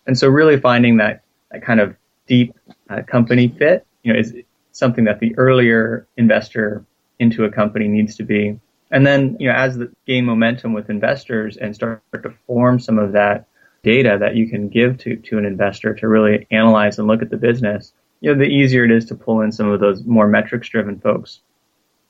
And 0.06 0.16
so 0.16 0.28
really 0.28 0.60
finding 0.60 0.98
that, 0.98 1.22
that 1.50 1.64
kind 1.64 1.80
of 1.80 1.96
deep 2.26 2.56
uh, 2.88 3.02
company 3.02 3.48
fit, 3.48 3.86
you 4.02 4.12
know, 4.12 4.18
is 4.18 4.34
something 4.72 5.04
that 5.04 5.20
the 5.20 5.36
earlier 5.36 6.06
investor 6.16 6.84
into 7.18 7.44
a 7.44 7.50
company 7.50 7.88
needs 7.88 8.16
to 8.16 8.22
be. 8.22 8.58
And 8.90 9.06
then, 9.06 9.36
you 9.40 9.48
know, 9.48 9.54
as 9.54 9.76
the 9.76 9.92
gain 10.06 10.24
momentum 10.24 10.72
with 10.72 10.90
investors 10.90 11.56
and 11.56 11.74
start 11.74 12.02
to 12.12 12.34
form 12.46 12.78
some 12.78 12.98
of 12.98 13.12
that 13.12 13.46
data 13.82 14.18
that 14.20 14.36
you 14.36 14.48
can 14.48 14.68
give 14.68 14.98
to, 14.98 15.16
to 15.16 15.38
an 15.38 15.44
investor 15.44 15.94
to 15.94 16.08
really 16.08 16.46
analyze 16.50 16.98
and 16.98 17.08
look 17.08 17.22
at 17.22 17.30
the 17.30 17.36
business, 17.36 17.92
you 18.20 18.32
know, 18.32 18.38
the 18.38 18.44
easier 18.44 18.84
it 18.84 18.90
is 18.90 19.06
to 19.06 19.14
pull 19.14 19.40
in 19.42 19.52
some 19.52 19.68
of 19.68 19.80
those 19.80 20.04
more 20.04 20.28
metrics 20.28 20.68
driven 20.68 20.98
folks. 20.98 21.40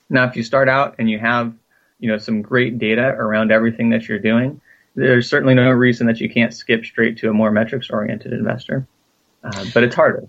Now, 0.09 0.25
if 0.27 0.35
you 0.35 0.43
start 0.43 0.69
out 0.69 0.95
and 0.99 1.09
you 1.09 1.19
have, 1.19 1.53
you 1.99 2.11
know, 2.11 2.17
some 2.17 2.41
great 2.41 2.77
data 2.77 3.07
around 3.07 3.51
everything 3.51 3.89
that 3.89 4.07
you're 4.07 4.19
doing, 4.19 4.61
there's 4.95 5.29
certainly 5.29 5.55
no 5.55 5.69
reason 5.71 6.07
that 6.07 6.19
you 6.19 6.29
can't 6.29 6.53
skip 6.53 6.85
straight 6.85 7.17
to 7.17 7.29
a 7.29 7.33
more 7.33 7.51
metrics 7.51 7.89
oriented 7.89 8.31
investor. 8.31 8.87
Uh, 9.43 9.65
but 9.73 9.83
it's 9.83 9.95
harder. 9.95 10.27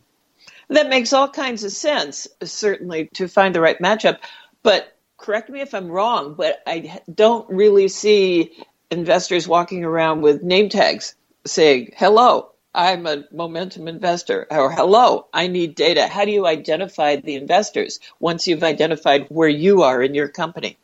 That 0.69 0.88
makes 0.88 1.12
all 1.12 1.29
kinds 1.29 1.62
of 1.62 1.71
sense, 1.71 2.26
certainly, 2.43 3.09
to 3.15 3.29
find 3.29 3.55
the 3.55 3.61
right 3.61 3.79
matchup. 3.79 4.19
But 4.62 4.96
correct 5.16 5.50
me 5.50 5.61
if 5.61 5.75
I'm 5.75 5.88
wrong, 5.88 6.35
but 6.35 6.62
I 6.66 7.00
don't 7.12 7.49
really 7.50 7.88
see 7.88 8.52
investors 8.90 9.49
walking 9.49 9.85
around 9.85 10.23
with 10.23 10.42
name 10.42 10.68
tags 10.68 11.14
saying, 11.44 11.92
hello, 11.96 12.52
I'm 12.75 13.06
a 13.06 13.25
momentum 13.32 13.88
investor, 13.88 14.46
or 14.50 14.70
hello, 14.70 15.28
I 15.32 15.46
need 15.46 15.75
data. 15.75 16.06
How 16.06 16.26
do 16.26 16.30
you 16.30 16.46
identify 16.46 17.16
the 17.16 17.35
investors 17.35 18.00
once 18.20 18.46
you've 18.46 18.62
identified 18.62 19.26
where 19.28 19.49
you 19.49 19.82
are 19.82 20.02
in 20.02 20.14
your 20.14 20.28
company? 20.28 20.76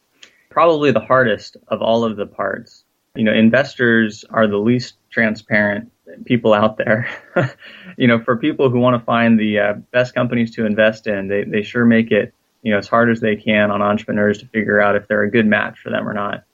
Probably 0.48 0.90
the 0.90 1.00
hardest 1.00 1.58
of 1.68 1.82
all 1.82 2.04
of 2.04 2.16
the 2.16 2.26
parts. 2.26 2.84
You 3.14 3.24
know, 3.24 3.32
investors 3.32 4.24
are 4.30 4.46
the 4.46 4.56
least 4.56 4.94
transparent 5.10 5.92
people 6.24 6.54
out 6.54 6.78
there. 6.78 7.10
you 7.98 8.08
know, 8.08 8.22
for 8.22 8.36
people 8.36 8.70
who 8.70 8.78
want 8.78 8.98
to 8.98 9.04
find 9.04 9.38
the 9.38 9.58
uh, 9.58 9.72
best 9.90 10.14
companies 10.14 10.52
to 10.52 10.64
invest 10.64 11.06
in, 11.06 11.28
they, 11.28 11.44
they 11.44 11.62
sure 11.62 11.84
make 11.84 12.10
it, 12.10 12.32
you 12.62 12.73
know, 12.73 12.78
as 12.78 12.88
hard 12.88 13.11
as 13.11 13.21
they 13.21 13.37
can 13.37 13.71
on 13.71 13.83
entrepreneurs 13.83 14.38
to 14.38 14.47
figure 14.47 14.81
out 14.81 14.97
if 14.97 15.09
they're 15.09 15.23
a 15.23 15.31
good 15.31 15.47
match 15.47 15.78
for 15.81 15.90
them 15.90 16.09
or 16.09 16.14
not. 16.14 16.45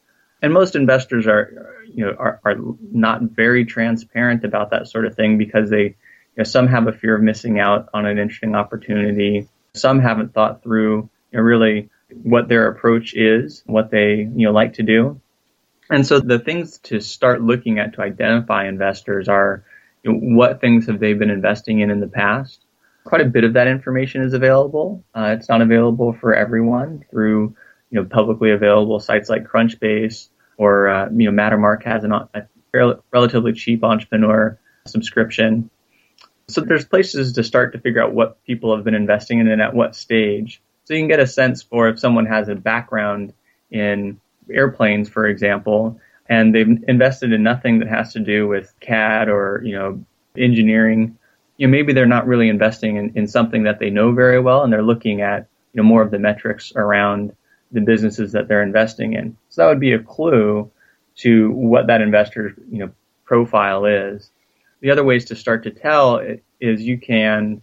And 0.41 0.53
most 0.53 0.77
investors 0.77 1.27
are, 1.27 1.85
you 1.93 2.07
know, 2.07 2.15
are, 2.19 2.41
are 2.45 2.57
not 2.93 3.23
very 3.23 3.65
transparent 3.65 4.45
about 4.45 4.71
that 4.71 4.88
sort 4.88 5.07
of 5.07 5.15
thing 5.15 5.37
because 5.37 5.69
they, 5.69 5.83
you 5.83 5.95
know, 6.38 6.45
some 6.45 6.69
have 6.69 6.87
a 6.87 6.93
fear 6.93 7.17
of 7.17 7.23
missing 7.23 7.59
out 7.59 7.88
on 7.93 8.07
an 8.07 8.19
interesting 8.19 8.55
opportunity. 8.55 9.49
Some 9.75 10.00
haven't 10.00 10.33
thought 10.33 10.62
through, 10.62 11.11
you 11.33 11.38
know, 11.38 11.41
really 11.41 11.91
what 12.23 12.49
their 12.49 12.69
approach 12.69 13.15
is, 13.15 13.62
what 13.67 13.91
they, 13.91 14.17
you 14.17 14.47
know, 14.47 14.53
like 14.53 14.75
to 14.75 14.83
do. 14.83 15.21
And 15.91 16.07
so 16.07 16.21
the 16.21 16.38
things 16.38 16.79
to 16.85 17.00
start 17.00 17.43
looking 17.43 17.79
at 17.79 17.95
to 17.95 18.03
identify 18.03 18.69
investors 18.69 19.29
are 19.29 19.65
you 20.03 20.12
know, 20.12 20.37
what 20.37 20.61
things 20.61 20.87
have 20.87 21.00
they 21.00 21.15
been 21.15 21.31
investing 21.31 21.81
in 21.81 21.91
in 21.91 22.00
the 22.00 22.09
past. 22.09 22.61
Quite 23.09 23.23
a 23.23 23.25
bit 23.25 23.45
of 23.45 23.55
that 23.55 23.69
information 23.69 24.21
is 24.21 24.35
available. 24.35 25.03
Uh, 25.15 25.35
it's 25.38 25.49
not 25.49 25.62
available 25.62 26.12
for 26.12 26.35
everyone 26.35 27.07
through 27.11 27.57
you 27.91 27.99
know 27.99 28.05
publicly 28.05 28.50
available 28.50 29.00
sites 29.00 29.31
like 29.31 29.45
Crunchbase 29.45 30.29
or 30.59 30.88
uh, 30.88 31.09
you 31.11 31.31
know 31.31 31.43
Mattermark 31.43 31.85
has 31.85 32.05
an, 32.05 32.12
a 32.12 32.43
relatively 33.11 33.55
cheap 33.55 33.83
entrepreneur 33.83 34.59
subscription. 34.87 35.71
So 36.49 36.61
there's 36.61 36.85
places 36.85 37.33
to 37.33 37.45
start 37.45 37.73
to 37.73 37.79
figure 37.79 38.03
out 38.03 38.12
what 38.12 38.45
people 38.45 38.77
have 38.77 38.85
been 38.85 38.95
investing 38.95 39.38
in 39.38 39.49
and 39.49 39.62
at 39.62 39.75
what 39.75 39.97
stage. 39.97 40.61
So 40.85 40.93
you 40.93 41.00
can 41.00 41.09
get 41.09 41.19
a 41.19 41.27
sense 41.27 41.62
for 41.62 41.88
if 41.88 41.99
someone 41.99 42.27
has 42.27 42.49
a 42.50 42.55
background 42.55 43.33
in 43.71 44.21
airplanes, 44.53 45.09
for 45.09 45.27
example, 45.27 45.99
and 46.29 46.55
they've 46.55 46.85
invested 46.87 47.33
in 47.33 47.43
nothing 47.43 47.79
that 47.79 47.88
has 47.88 48.12
to 48.12 48.21
do 48.21 48.47
with 48.47 48.71
CAD 48.81 49.31
or 49.31 49.62
you 49.65 49.73
know 49.73 50.05
engineering. 50.37 51.17
You 51.59 51.67
know, 51.67 51.71
maybe 51.71 51.93
they're 51.93 52.07
not 52.07 52.27
really 52.27 52.49
investing 52.49 52.97
in, 52.97 53.12
in 53.15 53.27
something 53.27 53.65
that 53.65 53.79
they 53.79 53.91
know 53.91 54.12
very 54.12 54.41
well, 54.41 54.62
and 54.62 54.73
they're 54.73 54.83
looking 54.83 55.21
at 55.21 55.49
you 55.73 55.83
know 55.83 55.88
more 55.88 56.03
of 56.03 56.11
the 56.11 56.19
metrics 56.19 56.73
around 56.75 57.35
the 57.73 57.81
businesses 57.81 58.33
that 58.33 58.49
they're 58.49 58.62
investing 58.62 59.12
in. 59.12 59.37
So 59.50 59.62
that 59.62 59.69
would 59.69 59.81
be 59.81 59.93
a 59.93 59.99
clue 59.99 60.71
to 61.17 61.50
what 61.50 61.88
that 61.88 62.00
investor's 62.00 62.55
you 62.71 62.79
know 62.79 62.91
profile 63.25 63.85
is. 63.85 64.31
The 64.81 64.91
other 64.91 65.05
ways 65.05 65.27
to 65.27 65.37
start 65.37 65.65
to 65.65 65.71
tell 65.71 66.23
is 66.61 66.81
you 66.81 66.99
can 66.99 67.62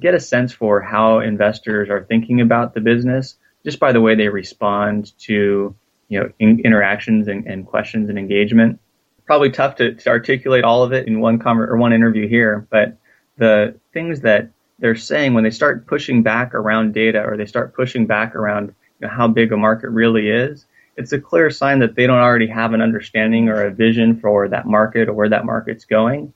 get 0.00 0.14
a 0.14 0.20
sense 0.20 0.52
for 0.52 0.80
how 0.80 1.20
investors 1.20 1.90
are 1.90 2.04
thinking 2.04 2.40
about 2.40 2.74
the 2.74 2.80
business 2.80 3.36
just 3.64 3.78
by 3.78 3.92
the 3.92 4.00
way 4.00 4.14
they 4.14 4.28
respond 4.28 5.12
to 5.18 5.74
you 6.08 6.20
know 6.20 6.30
in, 6.38 6.60
interactions 6.60 7.28
and, 7.28 7.46
and, 7.46 7.66
questions 7.66 8.08
and 8.08 8.18
engagement. 8.18 8.80
Probably 9.26 9.50
tough 9.50 9.76
to, 9.76 9.94
to 9.94 10.08
articulate 10.10 10.64
all 10.64 10.82
of 10.82 10.92
it 10.92 11.06
in 11.06 11.20
one 11.20 11.38
com- 11.38 11.60
or 11.60 11.76
one 11.76 11.92
interview 11.92 12.28
here, 12.28 12.66
but 12.70 12.96
the 13.36 13.74
things 13.92 14.20
that 14.20 14.50
they're 14.78 14.96
saying 14.96 15.34
when 15.34 15.44
they 15.44 15.50
start 15.50 15.86
pushing 15.86 16.22
back 16.22 16.54
around 16.54 16.94
data 16.94 17.22
or 17.22 17.36
they 17.36 17.46
start 17.46 17.74
pushing 17.74 18.06
back 18.06 18.34
around 18.34 18.74
you 19.00 19.06
know, 19.06 19.12
how 19.12 19.28
big 19.28 19.52
a 19.52 19.56
market 19.56 19.90
really 19.90 20.28
is, 20.28 20.66
it's 20.96 21.12
a 21.12 21.20
clear 21.20 21.50
sign 21.50 21.78
that 21.78 21.94
they 21.94 22.06
don't 22.06 22.18
already 22.18 22.46
have 22.46 22.72
an 22.72 22.82
understanding 22.82 23.48
or 23.48 23.64
a 23.64 23.70
vision 23.70 24.20
for 24.20 24.48
that 24.48 24.66
market 24.66 25.08
or 25.08 25.12
where 25.12 25.28
that 25.28 25.44
market's 25.44 25.84
going. 25.84 26.32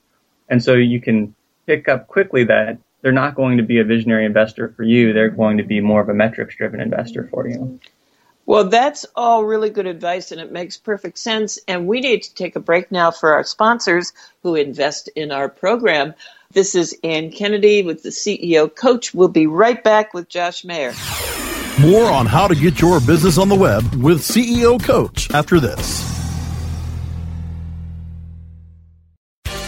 And 0.49 0.63
so 0.63 0.75
you 0.75 1.01
can 1.01 1.35
pick 1.67 1.89
up 1.89 2.07
quickly 2.07 2.45
that 2.45 2.79
they're 3.03 3.13
not 3.13 3.35
going 3.35 3.59
to 3.59 3.63
be 3.63 3.79
a 3.79 3.85
visionary 3.85 4.25
investor 4.25 4.73
for 4.77 4.83
you. 4.83 5.13
They're 5.13 5.29
going 5.29 5.59
to 5.59 5.65
be 5.65 5.81
more 5.81 6.01
of 6.01 6.09
a 6.09 6.15
metrics 6.15 6.57
driven 6.57 6.81
investor 6.81 7.29
for 7.31 7.47
you. 7.47 7.79
Well, 8.47 8.69
that's 8.69 9.07
all 9.17 9.45
really 9.45 9.71
good 9.71 9.87
advice 9.87 10.33
and 10.33 10.41
it 10.41 10.53
makes 10.53 10.77
perfect 10.77 11.19
sense. 11.19 11.59
And 11.67 11.87
we 11.87 12.01
need 12.01 12.23
to 12.25 12.35
take 12.35 12.57
a 12.57 12.61
break 12.61 12.93
now 12.93 13.11
for 13.11 13.35
our 13.35 13.45
sponsors 13.45 14.13
who 14.43 14.55
invest 14.55 15.09
in 15.15 15.33
our 15.33 15.49
program. 15.49 16.15
This 16.55 16.77
is 16.77 16.97
Ann 17.03 17.33
Kennedy 17.33 17.83
with 17.83 18.05
the 18.05 18.11
CEO 18.11 18.73
Coach. 18.73 19.13
We'll 19.13 19.27
be 19.27 19.49
right 19.49 19.83
back 19.83 20.15
with 20.15 20.29
Josh 20.29 20.65
Maher. 20.65 20.93
More 21.81 22.09
on 22.09 22.27
how 22.27 22.47
to 22.47 22.55
get 22.55 22.81
your 22.81 23.01
business 23.01 23.39
on 23.39 23.49
the 23.49 23.57
web 23.57 23.83
with 23.97 24.21
CEO 24.21 24.81
Coach 24.81 25.33
after 25.33 25.59
this. 25.59 26.15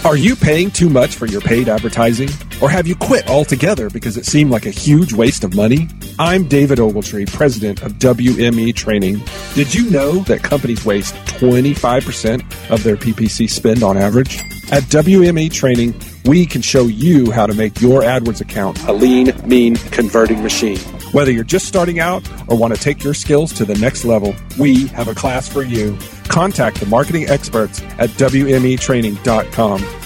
Are 0.05 0.17
you 0.17 0.37
paying 0.37 0.71
too 0.71 0.89
much 0.89 1.17
for 1.17 1.27
your 1.27 1.41
paid 1.41 1.69
advertising? 1.69 2.29
Or 2.63 2.71
have 2.71 2.87
you 2.87 2.95
quit 2.95 3.29
altogether 3.29 3.91
because 3.91 4.17
it 4.17 4.25
seemed 4.25 4.53
like 4.53 4.67
a 4.67 4.71
huge 4.71 5.13
waste 5.13 5.43
of 5.43 5.57
money? 5.57 5.89
I'm 6.21 6.47
David 6.47 6.79
Ogletree, 6.79 7.33
president 7.33 7.83
of 7.83 7.95
WME 7.95 8.77
Training. 8.77 9.21
Did 9.55 9.75
you 9.75 9.91
know 9.91 10.21
that 10.21 10.45
companies 10.45 10.85
waste 10.85 11.17
25% 11.41 12.71
of 12.71 12.85
their 12.85 12.97
PPC 12.97 13.51
spend 13.51 13.83
on 13.83 13.97
average? 13.97 14.39
At 14.71 14.85
WME 14.85 15.53
Training, 15.53 15.93
we 16.27 16.47
can 16.47 16.63
show 16.63 16.87
you 16.87 17.31
how 17.31 17.47
to 17.47 17.55
make 17.55 17.81
your 17.81 18.03
AdWords 18.03 18.41
account 18.41 18.83
a 18.85 18.93
lean, 18.93 19.33
mean, 19.47 19.77
converting 19.77 20.43
machine. 20.43 20.79
Whether 21.13 21.31
you're 21.31 21.45
just 21.45 21.67
starting 21.67 22.01
out 22.01 22.29
or 22.49 22.59
want 22.59 22.75
to 22.75 22.81
take 22.81 23.05
your 23.05 23.15
skills 23.15 23.53
to 23.55 23.65
the 23.65 23.77
next 23.77 24.05
level, 24.05 24.35
we 24.59 24.89
have 24.89 25.09
a 25.09 25.15
class 25.15 25.49
for 25.49 25.63
you. 25.63 25.97
Contact 26.25 26.81
the 26.81 26.87
marketing 26.87 27.29
experts 27.29 27.81
at 27.99 28.11
WMEtraining.com. 28.11 30.06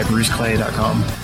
at 0.00 0.06
bruceclay.com. 0.06 1.23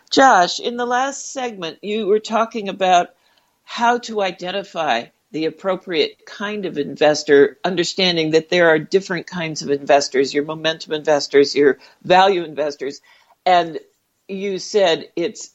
Josh, 0.10 0.60
in 0.60 0.76
the 0.76 0.86
last 0.86 1.32
segment, 1.32 1.80
you 1.82 2.06
were 2.06 2.20
talking 2.20 2.68
about 2.68 3.16
how 3.64 4.00
to 4.00 4.22
identify 4.22 5.06
the 5.38 5.46
appropriate 5.46 6.26
kind 6.26 6.66
of 6.66 6.80
investor, 6.80 7.60
understanding 7.64 8.32
that 8.32 8.50
there 8.50 8.70
are 8.70 8.80
different 8.80 9.28
kinds 9.28 9.62
of 9.62 9.70
investors, 9.70 10.34
your 10.34 10.46
momentum 10.46 10.94
investors, 10.94 11.54
your 11.54 11.78
value 12.02 12.44
investors. 12.44 13.02
And 13.46 13.80
you 14.28 14.58
said 14.58 15.12
it's 15.16 15.52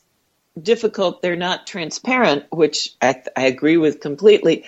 difficult, 0.60 1.20
they're 1.20 1.34
not 1.34 1.66
transparent, 1.66 2.44
which 2.52 2.94
I, 3.02 3.24
I 3.36 3.46
agree 3.46 3.76
with 3.76 3.98
completely, 3.98 4.66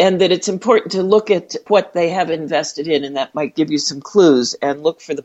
and 0.00 0.20
that 0.20 0.32
it's 0.32 0.48
important 0.48 0.92
to 0.92 1.04
look 1.04 1.30
at 1.30 1.54
what 1.68 1.92
they 1.92 2.08
have 2.08 2.32
invested 2.32 2.88
in, 2.88 3.04
and 3.04 3.16
that 3.16 3.32
might 3.32 3.54
give 3.54 3.70
you 3.70 3.78
some 3.78 4.00
clues, 4.00 4.54
and 4.54 4.82
look 4.82 5.00
for 5.00 5.14
the 5.14 5.24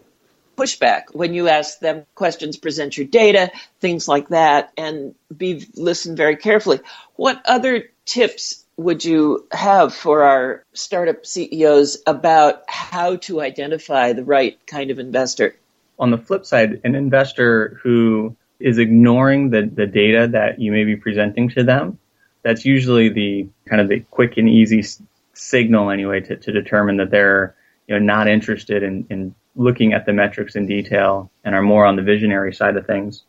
pushback 0.56 1.06
when 1.14 1.34
you 1.34 1.48
ask 1.48 1.80
them 1.80 2.06
questions, 2.14 2.58
present 2.58 2.96
your 2.96 3.08
data, 3.08 3.52
things 3.80 4.08
like 4.08 4.28
that, 4.28 4.72
and 4.78 5.16
be 5.36 5.66
listen 5.76 6.16
very 6.16 6.38
carefully. 6.38 6.80
What 7.16 7.42
other 7.46 7.90
tips 8.06 8.65
would 8.78 9.06
you 9.06 9.48
have 9.52 9.94
for 9.94 10.24
our 10.24 10.64
startup 10.74 11.26
CEOs 11.26 11.98
about 12.06 12.64
how 12.68 13.16
to 13.18 13.42
identify 13.42 14.14
the 14.14 14.24
right 14.24 14.58
kind 14.68 14.92
of 14.92 15.00
investor? 15.00 15.56
On 15.98 16.12
the 16.12 16.18
flip 16.18 16.46
side, 16.46 16.82
an 16.84 16.96
investor 16.96 17.80
who 17.82 18.36
is 18.60 18.78
ignoring 18.78 19.50
the, 19.50 19.70
the 19.74 19.86
data 19.86 20.28
that 20.32 20.60
you 20.60 20.72
may 20.72 20.84
be 20.84 20.96
presenting 20.96 21.50
to 21.50 21.64
them, 21.64 22.00
that's 22.44 22.66
usually 22.66 23.10
the 23.10 23.48
kind 23.68 23.82
of 23.82 23.88
the 23.88 24.02
quick 24.12 24.38
and 24.38 24.50
easy 24.50 24.80
s- 24.80 25.02
signal 25.34 25.90
anyway 25.90 26.20
to, 26.22 26.36
to 26.36 26.52
determine 26.52 26.98
that 26.98 27.12
they're 27.12 27.56
you 27.88 27.98
know 27.98 28.04
not 28.04 28.28
interested 28.28 28.84
in, 28.84 29.08
in 29.10 29.36
looking 29.56 29.94
at 29.94 30.06
the 30.06 30.14
metrics 30.14 30.56
in 30.56 30.68
detail 30.68 31.32
and 31.44 31.56
are 31.56 31.62
more 31.62 31.86
on 31.86 31.96
the 31.96 32.02
visionary 32.02 32.54
side 32.54 32.76
of 32.76 32.86
things. 32.86 33.24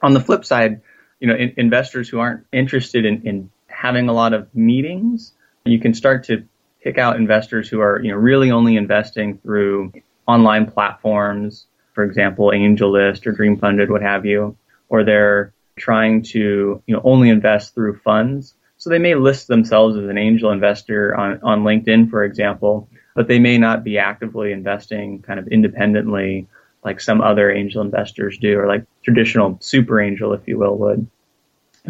On 0.00 0.14
the 0.14 0.20
flip 0.20 0.44
side, 0.44 0.80
you 1.18 1.26
know, 1.26 1.34
in, 1.34 1.54
investors 1.56 2.08
who 2.08 2.20
aren't 2.20 2.46
interested 2.52 3.04
in, 3.04 3.26
in 3.26 3.50
having 3.84 4.08
a 4.08 4.14
lot 4.14 4.32
of 4.32 4.48
meetings, 4.54 5.34
you 5.66 5.78
can 5.78 5.92
start 5.92 6.24
to 6.24 6.42
pick 6.82 6.96
out 6.96 7.16
investors 7.16 7.68
who 7.68 7.80
are, 7.80 8.00
you 8.02 8.10
know, 8.10 8.16
really 8.16 8.50
only 8.50 8.78
investing 8.78 9.36
through 9.36 9.92
online 10.26 10.64
platforms, 10.70 11.66
for 11.92 12.02
example, 12.02 12.46
AngelList 12.46 13.26
or 13.26 13.34
DreamFunded, 13.34 13.90
what 13.90 14.00
have 14.00 14.24
you, 14.24 14.56
or 14.88 15.04
they're 15.04 15.52
trying 15.76 16.22
to, 16.22 16.82
you 16.86 16.94
know, 16.94 17.02
only 17.04 17.28
invest 17.28 17.74
through 17.74 17.98
funds. 17.98 18.54
So 18.78 18.88
they 18.88 18.98
may 18.98 19.16
list 19.16 19.48
themselves 19.48 19.98
as 19.98 20.08
an 20.08 20.16
angel 20.16 20.50
investor 20.50 21.14
on, 21.14 21.40
on 21.42 21.62
LinkedIn, 21.62 22.08
for 22.08 22.24
example, 22.24 22.88
but 23.14 23.28
they 23.28 23.38
may 23.38 23.58
not 23.58 23.84
be 23.84 23.98
actively 23.98 24.52
investing 24.52 25.20
kind 25.20 25.38
of 25.38 25.48
independently 25.48 26.46
like 26.82 27.02
some 27.02 27.20
other 27.20 27.50
angel 27.50 27.82
investors 27.82 28.38
do, 28.38 28.58
or 28.58 28.66
like 28.66 28.86
traditional 29.02 29.58
super 29.60 30.00
angel, 30.00 30.32
if 30.32 30.48
you 30.48 30.56
will, 30.58 30.78
would. 30.78 31.06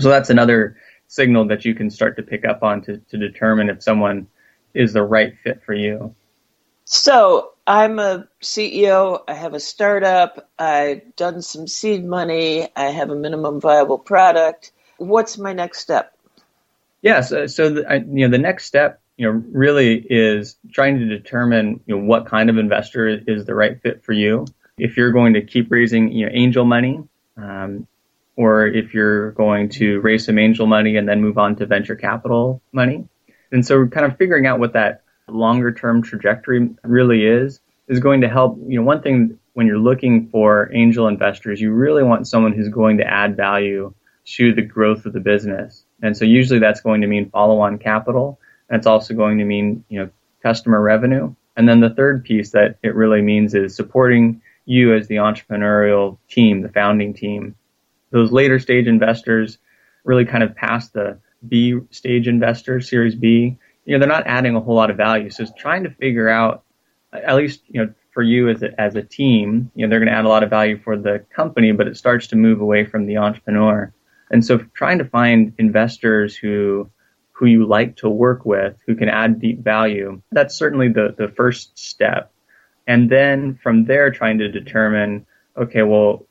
So 0.00 0.08
that's 0.08 0.30
another 0.30 0.76
signal 1.14 1.46
that 1.46 1.64
you 1.64 1.74
can 1.74 1.90
start 1.90 2.16
to 2.16 2.22
pick 2.22 2.44
up 2.44 2.62
on 2.62 2.82
to, 2.82 2.98
to 2.98 3.16
determine 3.16 3.70
if 3.70 3.82
someone 3.82 4.26
is 4.74 4.92
the 4.92 5.02
right 5.02 5.34
fit 5.44 5.62
for 5.64 5.72
you. 5.72 6.14
So 6.84 7.52
I'm 7.66 7.98
a 7.98 8.28
CEO. 8.42 9.22
I 9.26 9.34
have 9.34 9.54
a 9.54 9.60
startup. 9.60 10.50
I've 10.58 11.14
done 11.16 11.40
some 11.40 11.66
seed 11.66 12.04
money. 12.04 12.68
I 12.76 12.86
have 12.86 13.10
a 13.10 13.14
minimum 13.14 13.60
viable 13.60 13.98
product. 13.98 14.72
What's 14.98 15.38
my 15.38 15.52
next 15.52 15.80
step? 15.80 16.16
Yes. 17.00 17.30
Yeah, 17.30 17.38
so, 17.38 17.46
so 17.46 17.70
the, 17.70 18.04
you 18.12 18.26
know, 18.26 18.30
the 18.30 18.42
next 18.42 18.66
step, 18.66 19.00
you 19.16 19.26
know, 19.26 19.42
really 19.52 20.04
is 20.10 20.56
trying 20.72 20.98
to 20.98 21.06
determine, 21.06 21.80
you 21.86 21.96
know, 21.96 22.04
what 22.04 22.26
kind 22.26 22.50
of 22.50 22.58
investor 22.58 23.06
is 23.06 23.44
the 23.44 23.54
right 23.54 23.80
fit 23.80 24.04
for 24.04 24.12
you. 24.12 24.46
If 24.76 24.96
you're 24.96 25.12
going 25.12 25.34
to 25.34 25.42
keep 25.42 25.70
raising, 25.70 26.10
you 26.10 26.26
know, 26.26 26.32
angel 26.34 26.64
money, 26.64 27.02
um, 27.36 27.86
or 28.36 28.66
if 28.66 28.94
you're 28.94 29.32
going 29.32 29.68
to 29.68 30.00
raise 30.00 30.26
some 30.26 30.38
angel 30.38 30.66
money 30.66 30.96
and 30.96 31.08
then 31.08 31.20
move 31.20 31.38
on 31.38 31.56
to 31.56 31.66
venture 31.66 31.96
capital 31.96 32.60
money. 32.72 33.06
And 33.52 33.64
so 33.64 33.86
kind 33.86 34.06
of 34.06 34.16
figuring 34.16 34.46
out 34.46 34.58
what 34.58 34.72
that 34.72 35.02
longer 35.28 35.72
term 35.72 36.02
trajectory 36.02 36.70
really 36.82 37.24
is, 37.24 37.60
is 37.88 38.00
going 38.00 38.22
to 38.22 38.28
help. 38.28 38.58
You 38.66 38.80
know, 38.80 38.84
one 38.84 39.02
thing 39.02 39.38
when 39.52 39.66
you're 39.66 39.78
looking 39.78 40.28
for 40.30 40.70
angel 40.74 41.08
investors, 41.08 41.60
you 41.60 41.72
really 41.72 42.02
want 42.02 42.26
someone 42.26 42.52
who's 42.52 42.68
going 42.68 42.98
to 42.98 43.06
add 43.06 43.36
value 43.36 43.94
to 44.24 44.54
the 44.54 44.62
growth 44.62 45.06
of 45.06 45.12
the 45.12 45.20
business. 45.20 45.84
And 46.02 46.16
so 46.16 46.24
usually 46.24 46.58
that's 46.58 46.80
going 46.80 47.02
to 47.02 47.06
mean 47.06 47.30
follow 47.30 47.60
on 47.60 47.78
capital. 47.78 48.40
That's 48.68 48.86
also 48.86 49.14
going 49.14 49.38
to 49.38 49.44
mean, 49.44 49.84
you 49.88 50.00
know, 50.00 50.10
customer 50.42 50.80
revenue. 50.80 51.34
And 51.56 51.68
then 51.68 51.80
the 51.80 51.90
third 51.90 52.24
piece 52.24 52.50
that 52.50 52.78
it 52.82 52.94
really 52.94 53.22
means 53.22 53.54
is 53.54 53.76
supporting 53.76 54.42
you 54.66 54.94
as 54.94 55.06
the 55.06 55.16
entrepreneurial 55.16 56.18
team, 56.28 56.62
the 56.62 56.68
founding 56.68 57.14
team. 57.14 57.54
Those 58.14 58.30
later 58.30 58.60
stage 58.60 58.86
investors 58.86 59.58
really 60.04 60.24
kind 60.24 60.44
of 60.44 60.54
past 60.54 60.92
the 60.92 61.18
B 61.46 61.80
stage 61.90 62.28
investors, 62.28 62.88
Series 62.88 63.16
B, 63.16 63.58
you 63.84 63.92
know, 63.92 63.98
they're 63.98 64.08
not 64.08 64.28
adding 64.28 64.54
a 64.54 64.60
whole 64.60 64.76
lot 64.76 64.90
of 64.90 64.96
value. 64.96 65.30
So 65.30 65.42
it's 65.42 65.52
trying 65.58 65.82
to 65.82 65.90
figure 65.90 66.28
out, 66.28 66.62
at 67.12 67.34
least, 67.34 67.62
you 67.66 67.84
know, 67.84 67.92
for 68.12 68.22
you 68.22 68.48
as 68.48 68.62
a, 68.62 68.80
as 68.80 68.94
a 68.94 69.02
team, 69.02 69.72
you 69.74 69.84
know, 69.84 69.90
they're 69.90 69.98
going 69.98 70.12
to 70.12 70.16
add 70.16 70.24
a 70.24 70.28
lot 70.28 70.44
of 70.44 70.50
value 70.50 70.78
for 70.78 70.96
the 70.96 71.24
company, 71.34 71.72
but 71.72 71.88
it 71.88 71.96
starts 71.96 72.28
to 72.28 72.36
move 72.36 72.60
away 72.60 72.84
from 72.86 73.06
the 73.06 73.16
entrepreneur. 73.16 73.92
And 74.30 74.44
so 74.44 74.58
trying 74.74 74.98
to 74.98 75.04
find 75.04 75.52
investors 75.58 76.36
who, 76.36 76.88
who 77.32 77.46
you 77.46 77.66
like 77.66 77.96
to 77.96 78.08
work 78.08 78.46
with, 78.46 78.76
who 78.86 78.94
can 78.94 79.08
add 79.08 79.40
deep 79.40 79.58
value, 79.58 80.22
that's 80.30 80.54
certainly 80.54 80.88
the, 80.88 81.14
the 81.18 81.26
first 81.26 81.76
step. 81.76 82.32
And 82.86 83.10
then 83.10 83.58
from 83.60 83.86
there, 83.86 84.12
trying 84.12 84.38
to 84.38 84.48
determine, 84.48 85.26
okay, 85.56 85.82
well, 85.82 86.26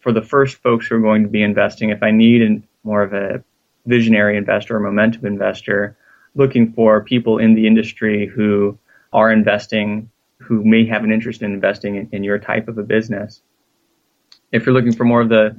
for 0.00 0.12
the 0.12 0.22
first 0.22 0.56
folks 0.62 0.86
who 0.86 0.96
are 0.96 1.00
going 1.00 1.22
to 1.22 1.28
be 1.28 1.42
investing, 1.42 1.90
if 1.90 2.02
I 2.02 2.10
need 2.10 2.62
more 2.84 3.02
of 3.02 3.12
a 3.12 3.44
visionary 3.86 4.36
investor 4.36 4.76
or 4.76 4.80
momentum 4.80 5.26
investor, 5.26 5.96
looking 6.34 6.72
for 6.72 7.04
people 7.04 7.38
in 7.38 7.54
the 7.54 7.66
industry 7.66 8.26
who 8.26 8.78
are 9.12 9.32
investing, 9.32 10.10
who 10.38 10.64
may 10.64 10.86
have 10.86 11.04
an 11.04 11.12
interest 11.12 11.42
in 11.42 11.52
investing 11.52 11.96
in, 11.96 12.08
in 12.12 12.24
your 12.24 12.38
type 12.38 12.68
of 12.68 12.78
a 12.78 12.82
business. 12.82 13.42
If 14.52 14.64
you're 14.64 14.74
looking 14.74 14.94
for 14.94 15.04
more 15.04 15.20
of 15.20 15.28
the, 15.28 15.56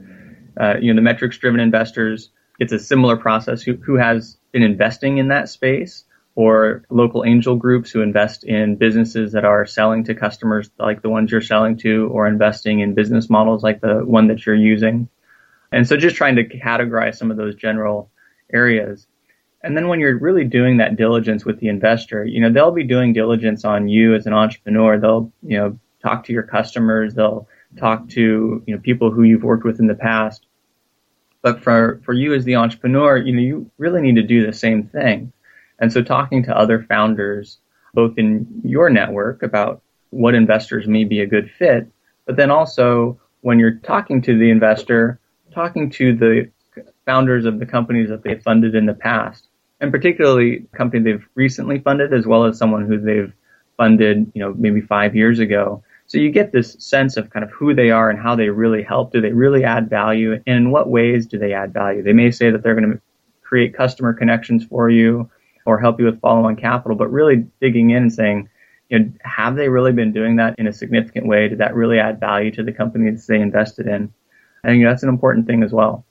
uh, 0.59 0.75
you 0.81 0.93
know, 0.93 0.97
the 0.97 1.03
metrics 1.03 1.37
driven 1.37 1.59
investors, 1.59 2.29
it's 2.59 2.73
a 2.73 2.79
similar 2.79 3.17
process. 3.17 3.61
Who, 3.61 3.75
who 3.75 3.95
has 3.95 4.37
been 4.51 4.63
investing 4.63 5.17
in 5.17 5.29
that 5.29 5.49
space 5.49 6.05
or 6.35 6.85
local 6.89 7.25
angel 7.25 7.55
groups 7.55 7.91
who 7.91 8.01
invest 8.01 8.43
in 8.43 8.77
businesses 8.77 9.33
that 9.33 9.43
are 9.43 9.65
selling 9.65 10.05
to 10.05 10.15
customers 10.15 10.69
like 10.79 11.01
the 11.01 11.09
ones 11.09 11.31
you're 11.31 11.41
selling 11.41 11.77
to 11.77 12.07
or 12.07 12.27
investing 12.27 12.79
in 12.79 12.93
business 12.93 13.29
models 13.29 13.63
like 13.63 13.81
the 13.81 13.95
one 14.05 14.27
that 14.27 14.45
you're 14.45 14.55
using. 14.55 15.09
And 15.71 15.87
so 15.87 15.97
just 15.97 16.15
trying 16.15 16.37
to 16.37 16.47
categorize 16.47 17.15
some 17.15 17.31
of 17.31 17.37
those 17.37 17.55
general 17.55 18.09
areas. 18.51 19.07
And 19.63 19.75
then 19.75 19.87
when 19.87 19.99
you're 19.99 20.17
really 20.17 20.45
doing 20.45 20.77
that 20.77 20.95
diligence 20.95 21.45
with 21.45 21.59
the 21.59 21.67
investor, 21.67 22.25
you 22.25 22.41
know, 22.41 22.51
they'll 22.51 22.71
be 22.71 22.83
doing 22.83 23.13
diligence 23.13 23.63
on 23.63 23.87
you 23.87 24.15
as 24.15 24.25
an 24.25 24.33
entrepreneur. 24.33 24.99
They'll, 24.99 25.31
you 25.43 25.57
know, 25.57 25.79
talk 26.01 26.25
to 26.25 26.33
your 26.33 26.43
customers. 26.43 27.13
They'll 27.13 27.47
talk 27.77 28.09
to, 28.09 28.63
you 28.65 28.75
know, 28.75 28.81
people 28.81 29.11
who 29.11 29.23
you've 29.23 29.43
worked 29.43 29.63
with 29.63 29.79
in 29.79 29.87
the 29.87 29.95
past. 29.95 30.45
But 31.41 31.63
for, 31.63 32.01
for 32.05 32.13
you 32.13 32.33
as 32.33 32.43
the 32.43 32.55
entrepreneur, 32.55 33.17
you 33.17 33.33
know, 33.33 33.41
you 33.41 33.71
really 33.77 34.01
need 34.01 34.15
to 34.15 34.23
do 34.23 34.45
the 34.45 34.53
same 34.53 34.87
thing. 34.87 35.31
And 35.81 35.91
so 35.91 36.01
talking 36.01 36.43
to 36.43 36.57
other 36.57 36.85
founders, 36.87 37.57
both 37.93 38.17
in 38.17 38.61
your 38.63 38.89
network 38.89 39.43
about 39.43 39.81
what 40.11 40.35
investors 40.35 40.87
may 40.87 41.03
be 41.03 41.19
a 41.21 41.25
good 41.25 41.51
fit, 41.57 41.87
but 42.25 42.37
then 42.37 42.51
also 42.51 43.19
when 43.41 43.59
you're 43.59 43.79
talking 43.79 44.21
to 44.21 44.37
the 44.37 44.51
investor, 44.51 45.19
talking 45.53 45.89
to 45.89 46.15
the 46.15 46.51
founders 47.05 47.45
of 47.45 47.59
the 47.59 47.65
companies 47.65 48.09
that 48.09 48.23
they 48.23 48.35
funded 48.35 48.75
in 48.75 48.85
the 48.85 48.93
past 48.93 49.47
and 49.81 49.91
particularly 49.91 50.67
a 50.71 50.77
company 50.77 51.03
they've 51.03 51.27
recently 51.35 51.79
funded 51.79 52.13
as 52.13 52.25
well 52.25 52.45
as 52.45 52.57
someone 52.57 52.85
who 52.85 52.99
they've 52.99 53.33
funded, 53.75 54.31
you 54.35 54.41
know, 54.41 54.53
maybe 54.55 54.79
five 54.79 55.15
years 55.15 55.39
ago. 55.39 55.83
So 56.05 56.19
you 56.19 56.29
get 56.29 56.51
this 56.51 56.75
sense 56.79 57.17
of 57.17 57.31
kind 57.31 57.43
of 57.43 57.49
who 57.49 57.73
they 57.73 57.89
are 57.89 58.09
and 58.09 58.19
how 58.19 58.35
they 58.35 58.49
really 58.49 58.83
help. 58.83 59.11
Do 59.11 59.21
they 59.21 59.31
really 59.31 59.63
add 59.63 59.89
value? 59.89 60.33
And 60.33 60.43
in 60.45 60.71
what 60.71 60.87
ways 60.87 61.25
do 61.25 61.39
they 61.39 61.53
add 61.53 61.73
value? 61.73 62.03
They 62.03 62.13
may 62.13 62.29
say 62.31 62.51
that 62.51 62.61
they're 62.61 62.75
going 62.75 62.91
to 62.91 63.01
create 63.41 63.73
customer 63.73 64.13
connections 64.13 64.63
for 64.65 64.89
you 64.89 65.29
or 65.65 65.79
help 65.79 65.99
you 65.99 66.05
with 66.05 66.21
follow 66.21 66.45
on 66.45 66.55
capital, 66.55 66.97
but 66.97 67.11
really 67.11 67.47
digging 67.59 67.91
in 67.91 68.03
and 68.03 68.13
saying, 68.13 68.49
you 68.89 68.99
know, 68.99 69.11
have 69.23 69.55
they 69.55 69.69
really 69.69 69.93
been 69.93 70.11
doing 70.11 70.35
that 70.37 70.55
in 70.57 70.67
a 70.67 70.73
significant 70.73 71.27
way? 71.27 71.47
Did 71.47 71.59
that 71.59 71.75
really 71.75 71.99
add 71.99 72.19
value 72.19 72.51
to 72.51 72.63
the 72.63 72.73
companies 72.73 73.25
they 73.25 73.39
invested 73.39 73.87
in? 73.87 74.13
I 74.63 74.67
think 74.67 74.83
that's 74.83 75.03
an 75.03 75.09
important 75.09 75.47
thing 75.47 75.63
as 75.63 75.71
well. 75.71 76.05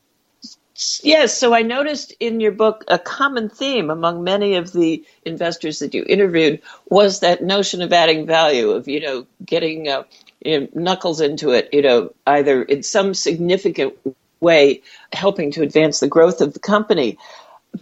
Yes, 1.03 1.37
so 1.37 1.53
I 1.53 1.61
noticed 1.61 2.15
in 2.21 2.41
your 2.41 2.53
book 2.53 2.85
a 2.89 2.99
common 2.99 3.51
theme 3.51 3.91
among 3.91 4.25
many 4.25 4.55
of 4.55 4.73
the 4.73 5.05
investors 5.27 5.81
that 5.81 5.93
you 5.93 6.05
interviewed 6.09 6.63
was 6.89 7.21
that 7.21 7.43
notion 7.43 7.83
of 7.83 7.93
adding 7.93 8.27
value, 8.27 8.71
of 8.71 8.89
you 8.89 9.01
know 9.01 9.27
getting 9.45 9.89
uh, 9.89 10.05
you 10.43 10.61
know, 10.61 10.69
knuckles 10.73 11.21
into 11.21 11.51
it, 11.51 11.69
you 11.73 11.83
know, 11.83 12.15
either 12.27 12.63
in 12.63 12.83
some 12.83 13.13
significant 13.13 13.95
way 14.41 14.83
helping 15.13 15.51
to 15.53 15.63
advance 15.63 16.01
the 16.01 16.09
growth 16.09 16.41
of 16.41 16.55
the 16.55 16.61
company. 16.61 17.19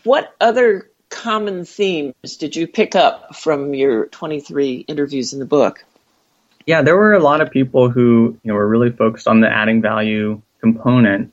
What 0.03 0.35
other 0.41 0.88
common 1.11 1.65
themes 1.65 2.15
did 2.39 2.57
you 2.57 2.67
pick 2.67 2.95
up 2.95 3.37
from 3.37 3.75
your 3.75 4.07
23 4.07 4.85
interviews 4.89 5.33
in 5.33 5.39
the 5.39 5.47
book? 5.47 5.85
Yeah, 6.67 6.83
there 6.83 6.97
were 6.97 7.15
a 7.15 7.23
lot 7.23 7.41
of 7.41 7.51
people 7.51 7.91
who 7.91 8.39
you 8.43 8.49
know 8.49 8.55
were 8.55 8.69
really 8.69 8.91
focused 8.91 9.27
on 9.27 9.41
the 9.41 9.49
adding 9.49 9.81
value 9.81 10.43
component. 10.61 11.33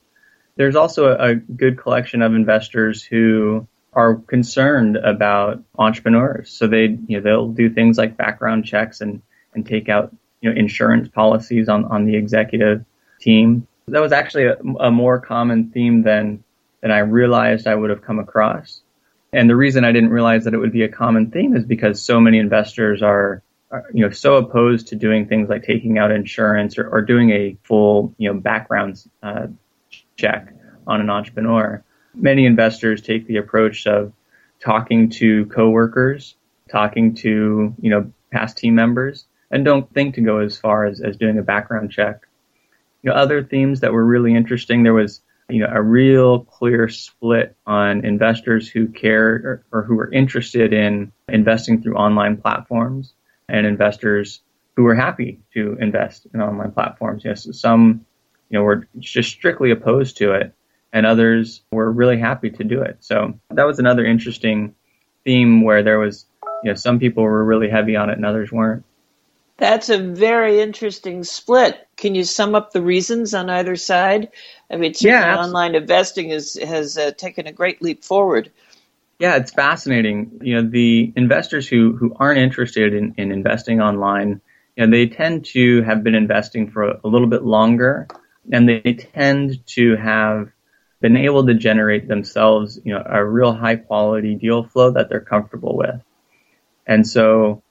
There's 0.55 0.75
also 0.75 1.07
a, 1.07 1.31
a 1.31 1.35
good 1.35 1.77
collection 1.77 2.21
of 2.21 2.33
investors 2.33 3.03
who 3.03 3.67
are 3.91 4.15
concerned 4.15 4.97
about 4.97 5.63
entrepreneurs. 5.77 6.51
So 6.51 6.67
they 6.67 6.97
you 7.07 7.17
know 7.17 7.21
they'll 7.21 7.49
do 7.49 7.69
things 7.69 7.97
like 7.97 8.17
background 8.17 8.65
checks 8.65 9.01
and 9.01 9.21
and 9.53 9.65
take 9.65 9.89
out 9.89 10.15
you 10.41 10.49
know 10.49 10.57
insurance 10.57 11.09
policies 11.09 11.67
on 11.67 11.85
on 11.85 12.05
the 12.05 12.15
executive 12.15 12.85
team. 13.19 13.67
That 13.87 14.01
was 14.01 14.13
actually 14.13 14.45
a, 14.45 14.57
a 14.79 14.91
more 14.91 15.19
common 15.19 15.71
theme 15.71 16.03
than 16.03 16.43
than 16.81 16.91
I 16.91 16.99
realized 16.99 17.67
I 17.67 17.75
would 17.75 17.89
have 17.89 18.01
come 18.01 18.19
across. 18.19 18.81
And 19.35 19.49
the 19.49 19.55
reason 19.57 19.83
I 19.83 19.91
didn't 19.91 20.11
realize 20.11 20.45
that 20.45 20.53
it 20.53 20.57
would 20.57 20.71
be 20.71 20.83
a 20.83 20.87
common 20.87 21.29
theme 21.29 21.57
is 21.57 21.65
because 21.65 22.01
so 22.01 22.21
many 22.21 22.39
investors 22.39 23.03
are, 23.03 23.43
are 23.69 23.83
you 23.93 24.05
know, 24.05 24.09
so 24.09 24.37
opposed 24.37 24.87
to 24.87 24.95
doing 24.95 25.27
things 25.27 25.49
like 25.49 25.63
taking 25.63 25.97
out 25.97 26.09
insurance 26.09 26.77
or, 26.77 26.87
or 26.87 27.01
doing 27.01 27.31
a 27.31 27.57
full, 27.63 28.15
you 28.17 28.31
know, 28.31 28.39
background 28.39 29.05
uh, 29.21 29.47
check 30.15 30.53
on 30.87 31.01
an 31.01 31.09
entrepreneur. 31.09 31.83
Many 32.13 32.45
investors 32.45 33.01
take 33.01 33.27
the 33.27 33.35
approach 33.35 33.85
of 33.87 34.13
talking 34.61 35.09
to 35.09 35.47
coworkers, 35.47 36.35
talking 36.71 37.15
to, 37.15 37.75
you 37.81 37.89
know, 37.89 38.13
past 38.31 38.57
team 38.57 38.73
members, 38.75 39.25
and 39.51 39.65
don't 39.65 39.93
think 39.93 40.15
to 40.15 40.21
go 40.21 40.39
as 40.39 40.57
far 40.57 40.85
as, 40.85 41.01
as 41.01 41.17
doing 41.17 41.37
a 41.37 41.43
background 41.43 41.91
check. 41.91 42.21
You 43.03 43.09
know, 43.09 43.17
other 43.17 43.43
themes 43.43 43.81
that 43.81 43.91
were 43.91 44.05
really 44.05 44.33
interesting, 44.33 44.83
there 44.83 44.93
was 44.93 45.19
you 45.49 45.59
know, 45.59 45.69
a 45.71 45.81
real 45.81 46.39
clear 46.39 46.89
split 46.89 47.55
on 47.65 48.03
investors 48.03 48.67
who 48.67 48.87
care 48.87 49.29
or, 49.29 49.65
or 49.71 49.83
who 49.83 49.99
are 49.99 50.11
interested 50.11 50.73
in 50.73 51.11
investing 51.29 51.81
through 51.81 51.95
online 51.95 52.37
platforms 52.37 53.13
and 53.47 53.67
investors 53.67 54.41
who 54.75 54.85
are 54.87 54.95
happy 54.95 55.39
to 55.53 55.77
invest 55.79 56.27
in 56.33 56.41
online 56.41 56.71
platforms. 56.71 57.23
Yes, 57.23 57.47
some, 57.59 58.05
you 58.49 58.57
know, 58.57 58.63
were 58.63 58.87
just 58.99 59.29
strictly 59.29 59.71
opposed 59.71 60.17
to 60.17 60.33
it 60.33 60.53
and 60.91 61.05
others 61.05 61.61
were 61.71 61.91
really 61.91 62.17
happy 62.17 62.49
to 62.49 62.63
do 62.63 62.81
it. 62.81 62.97
So 63.01 63.39
that 63.51 63.67
was 63.67 63.79
another 63.79 64.05
interesting 64.05 64.75
theme 65.25 65.61
where 65.61 65.83
there 65.83 65.99
was, 65.99 66.25
you 66.63 66.71
know, 66.71 66.75
some 66.75 66.99
people 66.99 67.23
were 67.23 67.43
really 67.43 67.69
heavy 67.69 67.95
on 67.95 68.09
it 68.09 68.13
and 68.13 68.25
others 68.25 68.51
weren't. 68.51 68.85
That's 69.57 69.89
a 69.89 69.97
very 69.97 70.59
interesting 70.59 71.23
split. 71.23 71.87
Can 71.95 72.13
you 72.13 72.25
sum 72.25 72.55
up 72.55 72.71
the 72.71 72.81
reasons 72.81 73.33
on 73.33 73.49
either 73.49 73.77
side? 73.77 74.29
I 74.69 74.75
mean, 74.75 74.93
yeah, 74.99 75.37
online 75.37 75.75
investing 75.75 76.29
is, 76.29 76.59
has 76.61 76.97
uh, 76.97 77.11
taken 77.11 77.47
a 77.47 77.53
great 77.53 77.81
leap 77.81 78.03
forward. 78.03 78.51
Yeah, 79.17 79.37
it's 79.37 79.51
fascinating. 79.51 80.39
You 80.41 80.55
know, 80.55 80.69
the 80.69 81.13
investors 81.15 81.67
who, 81.67 81.95
who 81.95 82.13
aren't 82.19 82.39
interested 82.39 82.93
in, 82.93 83.15
in 83.17 83.31
investing 83.31 83.79
online, 83.79 84.41
you 84.75 84.85
know, 84.85 84.91
they 84.91 85.07
tend 85.07 85.45
to 85.45 85.83
have 85.83 86.03
been 86.03 86.15
investing 86.15 86.69
for 86.69 86.83
a, 86.83 86.99
a 87.05 87.07
little 87.07 87.27
bit 87.27 87.43
longer 87.43 88.07
and 88.51 88.67
they 88.67 88.93
tend 88.93 89.65
to 89.67 89.95
have 89.95 90.51
been 90.99 91.15
able 91.15 91.45
to 91.45 91.53
generate 91.53 92.07
themselves, 92.07 92.79
you 92.83 92.93
know, 92.93 93.03
a 93.05 93.23
real 93.23 93.53
high 93.53 93.77
quality 93.77 94.35
deal 94.35 94.63
flow 94.63 94.91
that 94.91 95.07
they're 95.07 95.21
comfortable 95.21 95.77
with. 95.77 96.01
And 96.85 97.07
so 97.07 97.63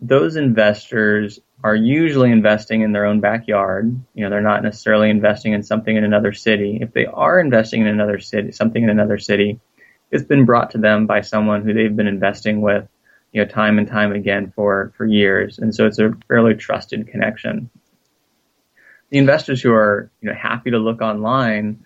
those 0.00 0.36
investors 0.36 1.40
are 1.62 1.74
usually 1.74 2.30
investing 2.30 2.82
in 2.82 2.92
their 2.92 3.06
own 3.06 3.20
backyard. 3.20 3.98
You 4.14 4.24
know, 4.24 4.30
they're 4.30 4.42
not 4.42 4.62
necessarily 4.62 5.08
investing 5.08 5.54
in 5.54 5.62
something 5.62 5.96
in 5.96 6.04
another 6.04 6.32
city. 6.32 6.78
If 6.80 6.92
they 6.92 7.06
are 7.06 7.40
investing 7.40 7.80
in 7.80 7.86
another 7.86 8.18
city, 8.18 8.52
something 8.52 8.82
in 8.82 8.90
another 8.90 9.18
city, 9.18 9.60
it's 10.10 10.24
been 10.24 10.44
brought 10.44 10.72
to 10.72 10.78
them 10.78 11.06
by 11.06 11.22
someone 11.22 11.62
who 11.62 11.72
they've 11.72 11.94
been 11.94 12.06
investing 12.06 12.60
with, 12.60 12.86
you 13.32 13.42
know, 13.42 13.48
time 13.48 13.78
and 13.78 13.88
time 13.88 14.12
again 14.12 14.52
for, 14.54 14.92
for 14.96 15.06
years. 15.06 15.58
And 15.58 15.74
so 15.74 15.86
it's 15.86 15.98
a 15.98 16.12
fairly 16.28 16.54
trusted 16.54 17.08
connection. 17.08 17.70
The 19.10 19.18
investors 19.18 19.62
who 19.62 19.72
are, 19.72 20.10
you 20.20 20.28
know, 20.28 20.36
happy 20.36 20.70
to 20.70 20.78
look 20.78 21.00
online 21.00 21.84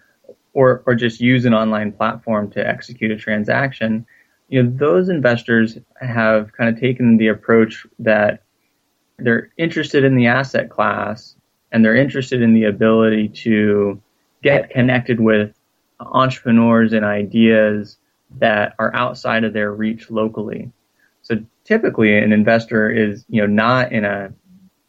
or, 0.52 0.82
or 0.86 0.94
just 0.94 1.20
use 1.20 1.44
an 1.44 1.54
online 1.54 1.92
platform 1.92 2.50
to 2.50 2.66
execute 2.66 3.12
a 3.12 3.16
transaction, 3.16 4.06
you 4.48 4.62
know, 4.62 4.70
those 4.76 5.08
investors 5.08 5.78
have 6.00 6.52
kind 6.52 6.74
of 6.74 6.80
taken 6.80 7.18
the 7.18 7.28
approach 7.28 7.86
that 7.98 8.42
they're 9.18 9.50
interested 9.58 10.04
in 10.04 10.14
the 10.14 10.26
asset 10.26 10.70
class 10.70 11.34
and 11.70 11.84
they're 11.84 11.96
interested 11.96 12.40
in 12.40 12.54
the 12.54 12.64
ability 12.64 13.28
to 13.28 14.00
get 14.42 14.70
connected 14.70 15.20
with 15.20 15.54
entrepreneurs 16.00 16.92
and 16.92 17.04
ideas 17.04 17.98
that 18.38 18.74
are 18.78 18.94
outside 18.94 19.44
of 19.44 19.52
their 19.52 19.72
reach 19.72 20.10
locally. 20.10 20.70
So 21.22 21.36
typically 21.64 22.16
an 22.16 22.32
investor 22.32 22.90
is, 22.90 23.24
you 23.28 23.40
know, 23.40 23.46
not 23.46 23.92
in 23.92 24.04
a 24.04 24.32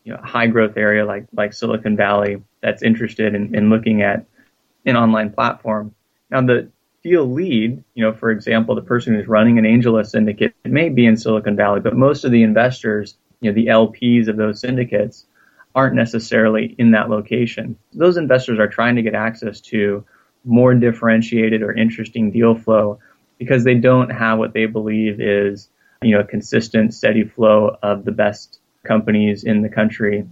you 0.03 0.13
know, 0.13 0.19
high 0.23 0.47
growth 0.47 0.77
area 0.77 1.05
like, 1.05 1.25
like 1.33 1.53
Silicon 1.53 1.97
Valley 1.97 2.41
that's 2.61 2.81
interested 2.81 3.35
in, 3.35 3.53
in 3.53 3.69
looking 3.69 4.01
at 4.01 4.25
an 4.85 4.95
online 4.95 5.31
platform. 5.31 5.93
Now 6.29 6.41
the 6.41 6.69
deal 7.03 7.25
lead, 7.25 7.83
you 7.93 8.03
know, 8.03 8.13
for 8.13 8.31
example, 8.31 8.75
the 8.75 8.81
person 8.81 9.13
who's 9.13 9.27
running 9.27 9.57
an 9.57 9.65
AngelList 9.65 10.07
syndicate 10.07 10.53
may 10.65 10.89
be 10.89 11.05
in 11.05 11.17
Silicon 11.17 11.55
Valley, 11.55 11.79
but 11.79 11.95
most 11.95 12.25
of 12.25 12.31
the 12.31 12.43
investors 12.43 13.17
you 13.41 13.51
know, 13.51 13.55
the 13.55 13.67
LPs 13.67 14.27
of 14.27 14.37
those 14.37 14.59
syndicates 14.59 15.25
aren't 15.75 15.95
necessarily 15.95 16.75
in 16.77 16.91
that 16.91 17.09
location. 17.09 17.77
Those 17.93 18.17
investors 18.17 18.59
are 18.59 18.67
trying 18.67 18.95
to 18.95 19.01
get 19.01 19.15
access 19.15 19.61
to 19.61 20.03
more 20.43 20.73
differentiated 20.73 21.61
or 21.61 21.73
interesting 21.73 22.31
deal 22.31 22.55
flow 22.55 22.99
because 23.37 23.63
they 23.63 23.75
don't 23.75 24.09
have 24.09 24.39
what 24.39 24.53
they 24.53 24.65
believe 24.65 25.21
is, 25.21 25.69
you 26.01 26.15
know, 26.15 26.21
a 26.21 26.25
consistent, 26.25 26.93
steady 26.93 27.23
flow 27.23 27.77
of 27.81 28.03
the 28.03 28.11
best 28.11 28.59
companies 28.83 29.43
in 29.43 29.61
the 29.61 29.69
country 29.69 30.27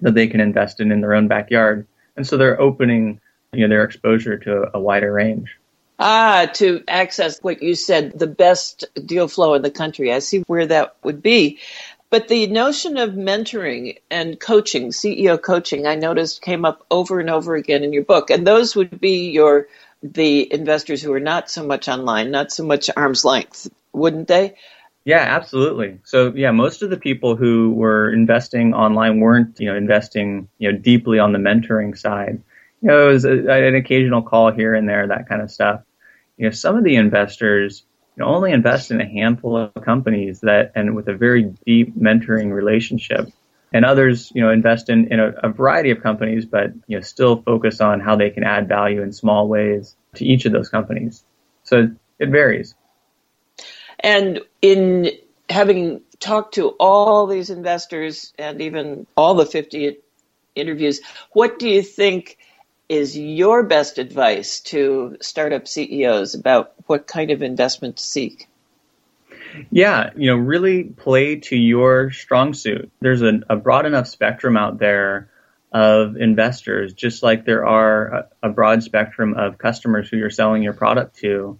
that 0.00 0.14
they 0.14 0.26
can 0.26 0.40
invest 0.40 0.80
in 0.80 0.90
in 0.90 1.00
their 1.00 1.14
own 1.14 1.28
backyard. 1.28 1.86
And 2.16 2.26
so 2.26 2.36
they're 2.36 2.60
opening, 2.60 3.20
you 3.52 3.60
know, 3.60 3.68
their 3.68 3.84
exposure 3.84 4.38
to 4.38 4.70
a 4.74 4.80
wider 4.80 5.12
range. 5.12 5.56
Ah, 5.98 6.50
to 6.54 6.84
access 6.86 7.38
what 7.40 7.62
you 7.62 7.74
said, 7.74 8.18
the 8.18 8.26
best 8.26 8.84
deal 9.04 9.28
flow 9.28 9.54
in 9.54 9.62
the 9.62 9.70
country. 9.70 10.12
I 10.12 10.18
see 10.18 10.40
where 10.46 10.66
that 10.66 10.96
would 11.02 11.22
be. 11.22 11.58
But 12.10 12.28
the 12.28 12.46
notion 12.46 12.98
of 12.98 13.10
mentoring 13.10 13.98
and 14.10 14.38
coaching, 14.38 14.90
CEO 14.90 15.40
coaching, 15.42 15.86
I 15.86 15.96
noticed 15.96 16.42
came 16.42 16.64
up 16.64 16.84
over 16.90 17.18
and 17.18 17.30
over 17.30 17.56
again 17.56 17.82
in 17.82 17.92
your 17.92 18.04
book. 18.04 18.30
And 18.30 18.46
those 18.46 18.76
would 18.76 19.00
be 19.00 19.30
your 19.30 19.68
the 20.02 20.52
investors 20.52 21.02
who 21.02 21.12
are 21.12 21.20
not 21.20 21.50
so 21.50 21.66
much 21.66 21.88
online, 21.88 22.30
not 22.30 22.52
so 22.52 22.64
much 22.64 22.90
arm's 22.96 23.24
length, 23.24 23.68
wouldn't 23.92 24.28
they? 24.28 24.54
Yeah, 25.04 25.20
absolutely. 25.20 25.98
So 26.04 26.32
yeah, 26.34 26.50
most 26.50 26.82
of 26.82 26.90
the 26.90 26.96
people 26.96 27.36
who 27.36 27.72
were 27.72 28.12
investing 28.12 28.74
online 28.74 29.20
weren't, 29.20 29.58
you 29.58 29.66
know, 29.66 29.76
investing, 29.76 30.48
you 30.58 30.70
know, 30.70 30.78
deeply 30.78 31.18
on 31.18 31.32
the 31.32 31.38
mentoring 31.38 31.96
side. 31.96 32.42
You 32.82 32.88
know, 32.88 33.08
it 33.08 33.12
was 33.12 33.24
a, 33.24 33.30
an 33.30 33.74
occasional 33.74 34.22
call 34.22 34.52
here 34.52 34.74
and 34.74 34.88
there, 34.88 35.06
that 35.06 35.28
kind 35.28 35.42
of 35.42 35.50
stuff. 35.50 35.82
You 36.36 36.46
know, 36.46 36.50
some 36.50 36.76
of 36.76 36.84
the 36.84 36.96
investors 36.96 37.84
you 38.16 38.24
know, 38.24 38.34
only 38.34 38.52
invest 38.52 38.90
in 38.90 39.00
a 39.00 39.06
handful 39.06 39.56
of 39.56 39.84
companies 39.84 40.40
that 40.40 40.72
and 40.74 40.96
with 40.96 41.08
a 41.08 41.14
very 41.14 41.54
deep 41.66 41.96
mentoring 41.96 42.52
relationship. 42.52 43.28
And 43.72 43.84
others, 43.84 44.32
you 44.34 44.42
know, 44.42 44.50
invest 44.50 44.88
in, 44.88 45.12
in 45.12 45.20
a, 45.20 45.32
a 45.42 45.48
variety 45.50 45.90
of 45.90 46.02
companies, 46.02 46.46
but 46.46 46.72
you 46.86 46.96
know, 46.96 47.02
still 47.02 47.42
focus 47.42 47.80
on 47.80 48.00
how 48.00 48.16
they 48.16 48.30
can 48.30 48.42
add 48.42 48.68
value 48.68 49.02
in 49.02 49.12
small 49.12 49.48
ways 49.48 49.96
to 50.14 50.24
each 50.24 50.46
of 50.46 50.52
those 50.52 50.68
companies. 50.68 51.24
So 51.64 51.90
it 52.18 52.30
varies. 52.30 52.74
And 54.00 54.40
in 54.62 55.10
having 55.50 56.02
talked 56.20 56.54
to 56.54 56.68
all 56.80 57.26
these 57.26 57.50
investors 57.50 58.32
and 58.38 58.62
even 58.62 59.06
all 59.16 59.34
the 59.34 59.46
50 59.46 59.98
interviews, 60.54 61.00
what 61.32 61.58
do 61.58 61.68
you 61.68 61.82
think 61.82 62.38
is 62.88 63.18
your 63.18 63.62
best 63.62 63.98
advice 63.98 64.60
to 64.60 65.16
startup 65.20 65.66
CEOs 65.66 66.34
about 66.34 66.72
what 66.86 67.06
kind 67.06 67.30
of 67.30 67.42
investment 67.42 67.96
to 67.96 68.02
seek? 68.02 68.48
Yeah, 69.70 70.10
you 70.16 70.30
know, 70.30 70.36
really 70.36 70.84
play 70.84 71.36
to 71.36 71.56
your 71.56 72.10
strong 72.10 72.54
suit. 72.54 72.90
There's 73.00 73.22
a, 73.22 73.40
a 73.48 73.56
broad 73.56 73.86
enough 73.86 74.06
spectrum 74.06 74.56
out 74.56 74.78
there 74.78 75.30
of 75.72 76.16
investors, 76.16 76.92
just 76.92 77.22
like 77.22 77.44
there 77.44 77.66
are 77.66 78.06
a, 78.06 78.28
a 78.44 78.48
broad 78.50 78.82
spectrum 78.82 79.34
of 79.34 79.58
customers 79.58 80.08
who 80.08 80.16
you're 80.16 80.30
selling 80.30 80.62
your 80.62 80.72
product 80.72 81.16
to. 81.16 81.58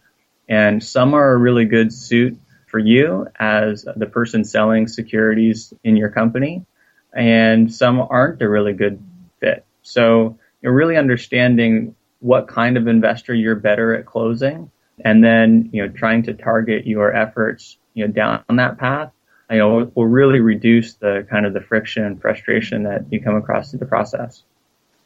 And 0.48 0.82
some 0.82 1.14
are 1.14 1.32
a 1.32 1.36
really 1.36 1.64
good 1.64 1.92
suit 1.92 2.38
for 2.66 2.78
you 2.78 3.26
as 3.38 3.86
the 3.96 4.06
person 4.06 4.44
selling 4.44 4.86
securities 4.86 5.72
in 5.82 5.96
your 5.96 6.10
company, 6.10 6.64
and 7.12 7.72
some 7.72 8.00
aren't 8.00 8.42
a 8.42 8.48
really 8.48 8.74
good 8.74 9.02
fit. 9.40 9.64
So 9.82 10.38
you 10.66 10.72
know, 10.72 10.74
really 10.74 10.96
understanding 10.96 11.94
what 12.18 12.48
kind 12.48 12.76
of 12.76 12.88
investor 12.88 13.34
you're 13.34 13.54
better 13.54 13.94
at 13.94 14.04
closing 14.04 14.70
and 15.04 15.22
then, 15.22 15.70
you 15.72 15.86
know, 15.86 15.92
trying 15.92 16.24
to 16.24 16.34
target 16.34 16.86
your 16.86 17.14
efforts, 17.14 17.78
you 17.94 18.06
know, 18.06 18.12
down 18.12 18.42
that 18.56 18.78
path 18.78 19.12
you 19.50 19.58
know, 19.58 19.90
will 19.94 20.06
really 20.06 20.40
reduce 20.40 20.94
the 20.94 21.26
kind 21.30 21.46
of 21.46 21.52
the 21.52 21.60
friction 21.60 22.04
and 22.04 22.20
frustration 22.20 22.82
that 22.82 23.04
you 23.10 23.22
come 23.22 23.36
across 23.36 23.70
through 23.70 23.78
the 23.78 23.86
process. 23.86 24.42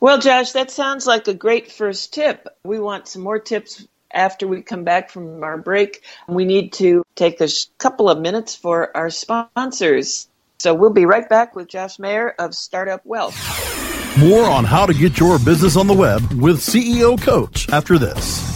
Well, 0.00 0.18
Josh, 0.18 0.52
that 0.52 0.70
sounds 0.70 1.06
like 1.06 1.28
a 1.28 1.34
great 1.34 1.70
first 1.70 2.14
tip. 2.14 2.48
We 2.64 2.80
want 2.80 3.06
some 3.06 3.22
more 3.22 3.38
tips 3.38 3.86
after 4.10 4.48
we 4.48 4.62
come 4.62 4.84
back 4.84 5.10
from 5.10 5.42
our 5.42 5.58
break. 5.58 6.04
We 6.26 6.46
need 6.46 6.72
to 6.74 7.04
take 7.14 7.40
a 7.42 7.48
couple 7.76 8.08
of 8.08 8.18
minutes 8.18 8.56
for 8.56 8.96
our 8.96 9.10
sponsors. 9.10 10.26
So 10.58 10.74
we'll 10.74 10.90
be 10.90 11.04
right 11.04 11.28
back 11.28 11.54
with 11.54 11.68
Josh 11.68 11.98
Maher 11.98 12.34
of 12.38 12.54
Startup 12.54 13.04
Wealth. 13.04 13.79
More 14.18 14.44
on 14.44 14.64
how 14.64 14.86
to 14.86 14.92
get 14.92 15.20
your 15.20 15.38
business 15.38 15.76
on 15.76 15.86
the 15.86 15.94
web 15.94 16.20
with 16.32 16.58
CEO 16.58 17.20
Coach 17.20 17.68
after 17.70 17.96
this. 17.96 18.50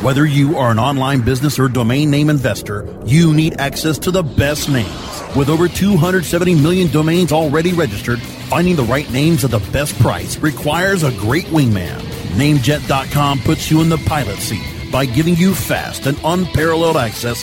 Whether 0.00 0.24
you 0.24 0.56
are 0.56 0.70
an 0.70 0.78
online 0.78 1.22
business 1.22 1.58
or 1.58 1.68
domain 1.68 2.08
name 2.08 2.30
investor, 2.30 2.86
you 3.04 3.34
need 3.34 3.60
access 3.60 3.98
to 3.98 4.12
the 4.12 4.22
best 4.22 4.68
names. 4.68 4.88
With 5.34 5.48
over 5.48 5.66
270 5.66 6.54
million 6.54 6.88
domains 6.92 7.32
already 7.32 7.72
registered, 7.72 8.20
finding 8.20 8.76
the 8.76 8.84
right 8.84 9.10
names 9.10 9.44
at 9.44 9.50
the 9.50 9.58
best 9.72 9.98
price 9.98 10.38
requires 10.38 11.02
a 11.02 11.10
great 11.18 11.46
wingman. 11.46 11.98
Namejet.com 12.38 13.40
puts 13.40 13.72
you 13.72 13.80
in 13.80 13.88
the 13.88 13.98
pilot 14.06 14.38
seat 14.38 14.62
by 14.92 15.04
giving 15.04 15.34
you 15.34 15.52
fast 15.52 16.06
and 16.06 16.16
unparalleled 16.22 16.96
access 16.96 17.42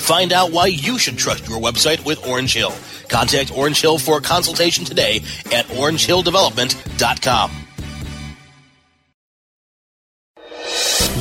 Find 0.00 0.32
out 0.32 0.50
why 0.50 0.66
you 0.66 0.98
should 0.98 1.18
trust 1.18 1.48
your 1.48 1.60
website 1.60 2.04
with 2.04 2.26
Orange 2.26 2.54
Hill. 2.54 2.72
Contact 3.08 3.56
Orange 3.56 3.80
Hill 3.80 3.98
for 3.98 4.18
a 4.18 4.20
consultation 4.20 4.84
today 4.84 5.18
at 5.52 5.66
orangehilldevelopment.com. 5.66 7.50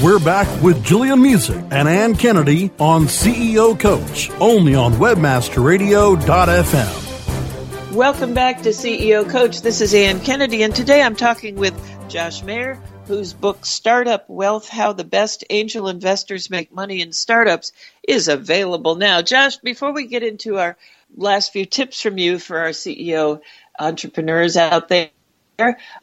We're 0.03 0.19
back 0.19 0.47
with 0.63 0.83
Gillian 0.83 1.19
Muessig 1.19 1.67
and 1.71 1.87
Ann 1.89 2.15
Kennedy 2.15 2.71
on 2.79 3.07
CEO 3.07 3.77
Coach, 3.77 4.31
only 4.39 4.73
on 4.73 4.93
webmasterradio.fm. 4.93 7.93
Welcome 7.93 8.33
back 8.33 8.61
to 8.61 8.69
CEO 8.69 9.29
Coach. 9.29 9.61
This 9.61 9.81
is 9.81 9.93
Ann 9.93 10.21
Kennedy, 10.21 10.63
and 10.63 10.73
today 10.73 11.01
I'm 11.01 11.17
talking 11.17 11.57
with 11.57 11.75
Josh 12.07 12.41
Maher, 12.43 12.81
whose 13.09 13.33
book 13.33 13.65
Startup 13.65 14.23
Wealth 14.29 14.69
How 14.69 14.93
the 14.93 15.03
Best 15.03 15.43
Angel 15.49 15.89
Investors 15.89 16.51
Make 16.51 16.71
Money 16.71 17.01
in 17.01 17.11
Startups 17.11 17.71
is 18.07 18.27
available 18.27 18.93
now. 18.93 19.23
Josh, 19.23 19.57
before 19.57 19.93
we 19.93 20.05
get 20.05 20.21
into 20.21 20.59
our 20.59 20.77
last 21.17 21.51
few 21.51 21.65
tips 21.65 21.99
from 21.99 22.19
you 22.19 22.37
for 22.37 22.59
our 22.59 22.69
CEO 22.69 23.41
entrepreneurs 23.79 24.57
out 24.57 24.89
there, 24.89 25.09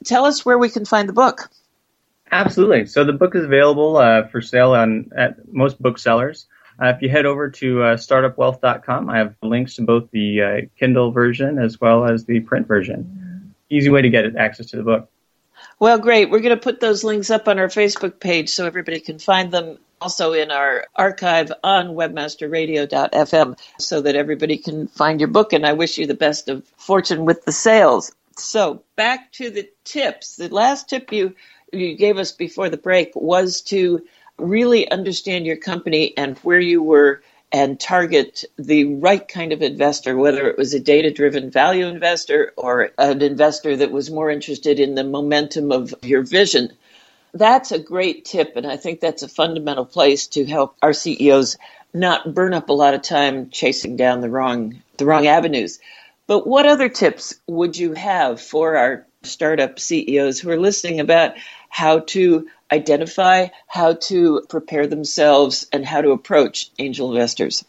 tell 0.05 0.25
us 0.25 0.45
where 0.45 0.59
we 0.59 0.69
can 0.69 0.85
find 0.85 1.09
the 1.09 1.13
book. 1.13 1.49
Absolutely. 2.33 2.87
So 2.87 3.05
the 3.05 3.13
book 3.13 3.37
is 3.37 3.45
available 3.45 3.99
uh, 3.99 4.27
for 4.27 4.43
sale 4.43 4.73
on 4.73 5.13
at 5.17 5.37
most 5.53 5.81
booksellers. 5.81 6.47
Uh, 6.83 6.89
if 6.89 7.03
you 7.03 7.09
head 7.09 7.25
over 7.25 7.51
to 7.51 7.85
uh, 7.85 7.97
startupwealth.com, 7.97 9.09
I 9.09 9.19
have 9.19 9.37
links 9.45 9.77
to 9.77 9.83
both 9.83 10.11
the 10.11 10.43
uh, 10.43 10.61
Kindle 10.77 11.13
version 11.13 11.61
as 11.61 11.81
well 11.81 12.05
as 12.05 12.25
the 12.25 12.41
print 12.41 12.67
version. 12.67 13.55
Easy 13.71 13.91
way 13.91 14.03
to 14.03 14.11
get 14.11 14.35
access 14.35 14.67
to 14.67 14.77
the 14.77 14.83
book. 14.83 15.09
Well, 15.79 15.99
great. 15.99 16.31
We're 16.31 16.41
going 16.41 16.57
to 16.57 16.63
put 16.63 16.81
those 16.81 17.05
links 17.05 17.31
up 17.31 17.49
on 17.49 17.59
our 17.59 17.69
Facebook 17.69 18.19
page 18.19 18.49
so 18.49 18.67
everybody 18.67 18.99
can 18.99 19.19
find 19.19 19.53
them 19.53 19.79
also 20.01 20.33
in 20.33 20.51
our 20.51 20.87
archive 20.95 21.53
on 21.63 21.89
webmasterradio.fm 21.89 23.59
so 23.79 24.01
that 24.01 24.17
everybody 24.17 24.57
can 24.57 24.89
find 24.89 25.21
your 25.21 25.29
book. 25.29 25.53
And 25.53 25.67
I 25.67 25.75
wish 25.75 25.99
you 25.99 26.07
the 26.07 26.15
best 26.15 26.49
of 26.49 26.67
fortune 26.79 27.27
with 27.27 27.45
the 27.45 27.53
sales. 27.53 28.13
So 28.39 28.83
back 28.97 29.33
to 29.33 29.51
the 29.51 29.69
tips. 29.85 30.37
The 30.37 30.49
last 30.49 30.89
tip 30.89 31.13
you, 31.13 31.35
you 31.73 31.95
gave 31.95 32.17
us 32.17 32.33
before 32.33 32.71
the 32.71 32.79
break 32.79 33.13
was 33.15 33.61
to 33.63 34.03
really 34.39 34.91
understand 34.91 35.45
your 35.45 35.57
company 35.57 36.17
and 36.17 36.39
where 36.39 36.61
you 36.61 36.83
were 36.83 37.23
and 37.53 37.79
target 37.79 38.45
the 38.59 38.97
right 38.97 39.27
kind 39.27 39.53
of 39.53 39.63
investor, 39.63 40.17
whether 40.17 40.49
it 40.49 40.59
was 40.59 40.75
a 40.75 40.81
data 40.81 41.11
driven 41.11 41.51
value 41.51 41.87
investor 41.87 42.53
or 42.57 42.91
an 42.99 43.23
investor 43.23 43.77
that 43.77 43.93
was 43.93 44.11
more 44.11 44.31
interested 44.31 44.81
in 44.81 44.95
the 44.95 45.05
momentum 45.05 45.71
of 45.73 45.95
your 46.03 46.23
vision. 46.23 46.73
That's 47.33 47.73
a 47.73 47.79
great 47.79 48.25
tip, 48.25 48.57
and 48.57 48.67
I 48.67 48.77
think 48.77 49.01
that's 49.01 49.23
a 49.23 49.29
fundamental 49.29 49.85
place 49.85 50.27
to 50.29 50.45
help 50.45 50.77
our 50.83 50.93
CEOs 50.93 51.57
not 51.95 52.35
burn 52.35 52.55
up 52.55 52.69
a 52.69 52.75
lot 52.75 52.95
of 52.95 53.03
time 53.03 53.51
chasing 53.51 53.97
down 53.97 54.21
the 54.21 54.31
wrong 54.31 54.83
the 54.97 55.07
wrong 55.07 55.27
avenues. 55.27 55.79
But 56.27 56.47
what 56.47 56.67
other 56.67 56.89
tips 56.89 57.35
would 57.47 57.77
you 57.77 57.93
have 57.93 58.41
for 58.41 58.77
our 58.77 59.07
startup 59.23 59.79
CEOs 59.79 60.41
who 60.41 60.51
are 60.51 60.59
listening 60.59 61.01
about 61.01 61.35
how 61.69 62.01
to 62.01 62.49
identify, 62.71 63.49
how 63.67 63.95
to 63.95 64.43
prepare 64.49 64.87
themselves, 64.87 65.67
and 65.73 65.85
how 65.85 66.01
to 66.01 66.11
approach 66.11 66.71
angel 66.79 67.13
investors? 67.13 67.65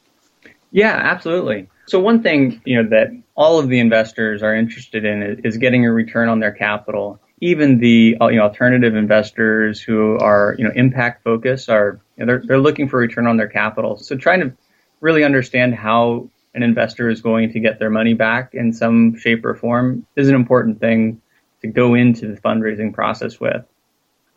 Yeah, 0.72 0.94
absolutely. 0.94 1.70
So 1.88 2.00
one 2.00 2.22
thing 2.22 2.62
you 2.66 2.82
know 2.82 2.90
that 2.90 3.08
all 3.36 3.60
of 3.60 3.70
the 3.70 3.80
investors 3.80 4.44
are 4.44 4.54
interested 4.54 5.06
in 5.06 5.42
is, 5.44 5.58
getting 5.58 5.86
a 5.86 5.92
return 5.92 6.28
on 6.28 6.40
their 6.40 6.52
capital. 6.52 7.20
Even 7.40 7.80
the 7.80 8.18
uh, 8.20 8.28
you 8.28 8.38
know, 8.38 8.44
alternative 8.44 8.96
investors 8.96 9.80
who 9.80 10.18
are 10.18 10.56
you 10.58 10.66
know 10.66 10.72
impact 10.76 11.24
focused 11.24 11.70
are 11.70 12.00
you 12.18 12.26
know, 12.26 12.28
they're 12.28 12.44
they're 12.46 12.60
looking 12.60 12.90
for 12.90 13.00
return 13.00 13.28
on 13.28 13.38
their 13.38 13.48
capital. 13.48 13.98
So 13.98 14.18
trying 14.18 14.42
to 14.42 14.54
really 15.00 15.24
understand 15.24 15.76
how 15.76 16.30
an 16.54 16.64
investor 16.64 17.10
is 17.10 17.22
going 17.22 17.54
to 17.54 17.60
get 17.60 17.80
their 17.80 17.92
money 17.92 18.16
back 18.16 18.54
in 18.54 18.74
some 18.74 19.18
shape 19.18 19.46
or 19.46 19.54
form 19.54 20.06
is 20.16 20.28
an 20.28 20.36
important 20.36 20.80
thing 20.80 21.22
to 21.62 21.68
go 21.68 21.94
into 21.94 22.28
the 22.28 22.42
fundraising 22.42 22.94
process 22.94 23.40
with. 23.40 23.64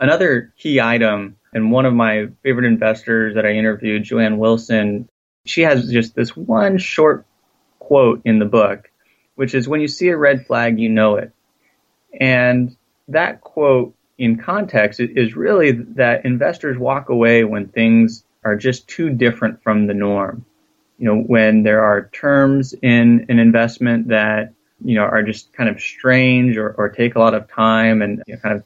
Another 0.00 0.52
key 0.56 0.80
item, 0.80 1.36
and 1.52 1.70
one 1.70 1.84
of 1.84 1.92
my 1.92 2.28
favorite 2.42 2.64
investors 2.64 3.34
that 3.34 3.44
I 3.44 3.52
interviewed, 3.52 4.02
Joanne 4.02 4.38
Wilson, 4.38 5.08
she 5.44 5.60
has 5.62 5.90
just 5.90 6.14
this 6.14 6.34
one 6.34 6.78
short 6.78 7.26
quote 7.78 8.22
in 8.24 8.38
the 8.38 8.46
book, 8.46 8.90
which 9.34 9.54
is 9.54 9.68
when 9.68 9.80
you 9.80 9.88
see 9.88 10.08
a 10.08 10.16
red 10.16 10.46
flag, 10.46 10.78
you 10.78 10.88
know 10.88 11.16
it. 11.16 11.32
And 12.18 12.76
that 13.08 13.42
quote 13.42 13.94
in 14.16 14.36
context 14.36 15.00
is 15.00 15.36
really 15.36 15.72
that 15.72 16.24
investors 16.24 16.78
walk 16.78 17.10
away 17.10 17.44
when 17.44 17.68
things 17.68 18.24
are 18.42 18.56
just 18.56 18.88
too 18.88 19.10
different 19.10 19.62
from 19.62 19.86
the 19.86 19.94
norm. 19.94 20.46
You 20.98 21.06
know, 21.06 21.20
when 21.20 21.62
there 21.62 21.82
are 21.82 22.08
terms 22.12 22.74
in 22.82 23.26
an 23.28 23.38
investment 23.38 24.08
that 24.08 24.52
you 24.82 24.94
know, 24.94 25.02
are 25.02 25.22
just 25.22 25.52
kind 25.52 25.68
of 25.68 25.80
strange 25.80 26.56
or, 26.56 26.72
or 26.72 26.88
take 26.88 27.14
a 27.14 27.18
lot 27.18 27.34
of 27.34 27.48
time 27.48 28.02
and 28.02 28.22
you 28.26 28.34
know, 28.34 28.40
kind 28.40 28.56
of 28.56 28.64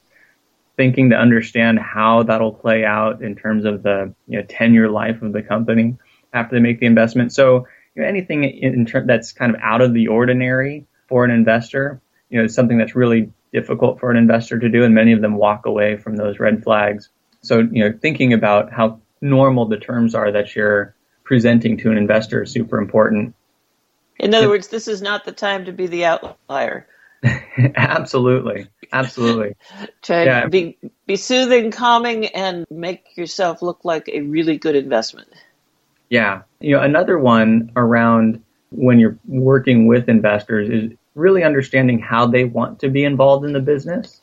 thinking 0.77 1.09
to 1.09 1.15
understand 1.15 1.79
how 1.79 2.23
that'll 2.23 2.53
play 2.53 2.83
out 2.83 3.21
in 3.21 3.35
terms 3.35 3.65
of 3.65 3.83
the 3.83 4.13
you 4.27 4.39
know, 4.39 4.45
10 4.47 4.73
year 4.73 4.89
life 4.89 5.21
of 5.21 5.33
the 5.33 5.41
company 5.41 5.97
after 6.33 6.55
they 6.55 6.61
make 6.61 6.79
the 6.79 6.85
investment. 6.85 7.31
So 7.33 7.67
you 7.95 8.01
know, 8.01 8.07
anything 8.07 8.43
in 8.43 8.85
ter- 8.85 9.05
that's 9.05 9.31
kind 9.31 9.55
of 9.55 9.61
out 9.61 9.81
of 9.81 9.93
the 9.93 10.07
ordinary 10.07 10.85
for 11.07 11.23
an 11.23 11.31
investor, 11.31 12.01
you 12.29 12.37
know, 12.37 12.45
is 12.45 12.53
something 12.53 12.77
that's 12.77 12.95
really 12.95 13.31
difficult 13.53 13.99
for 13.99 14.11
an 14.11 14.17
investor 14.17 14.59
to 14.59 14.69
do, 14.69 14.83
and 14.83 14.93
many 14.93 15.13
of 15.13 15.21
them 15.21 15.35
walk 15.35 15.65
away 15.65 15.95
from 15.97 16.17
those 16.17 16.39
red 16.39 16.63
flags. 16.63 17.09
So, 17.41 17.59
you 17.59 17.83
know, 17.83 17.97
thinking 17.97 18.33
about 18.33 18.73
how 18.73 18.99
normal 19.21 19.65
the 19.65 19.77
terms 19.77 20.13
are 20.13 20.31
that 20.31 20.55
you're 20.55 20.93
presenting 21.23 21.77
to 21.77 21.91
an 21.91 21.97
investor 21.97 22.43
is 22.43 22.51
super 22.51 22.79
important. 22.79 23.33
In 24.19 24.33
other 24.33 24.49
words, 24.49 24.67
this 24.67 24.87
is 24.87 25.01
not 25.01 25.25
the 25.25 25.31
time 25.31 25.65
to 25.65 25.71
be 25.71 25.87
the 25.87 26.05
outlier. 26.05 26.87
absolutely, 27.75 28.67
absolutely. 28.91 29.55
Try 30.01 30.25
yeah. 30.25 30.47
be 30.47 30.77
be 31.05 31.15
soothing, 31.15 31.71
calming, 31.71 32.27
and 32.27 32.65
make 32.69 33.17
yourself 33.17 33.61
look 33.61 33.83
like 33.83 34.09
a 34.09 34.21
really 34.21 34.57
good 34.57 34.75
investment. 34.75 35.29
Yeah, 36.09 36.43
you 36.59 36.75
know, 36.75 36.81
another 36.81 37.17
one 37.17 37.71
around 37.75 38.43
when 38.71 38.99
you're 38.99 39.17
working 39.27 39.87
with 39.87 40.09
investors 40.09 40.69
is 40.69 40.97
really 41.15 41.43
understanding 41.43 41.99
how 41.99 42.27
they 42.27 42.43
want 42.43 42.79
to 42.79 42.89
be 42.89 43.03
involved 43.03 43.45
in 43.45 43.53
the 43.53 43.59
business 43.59 44.21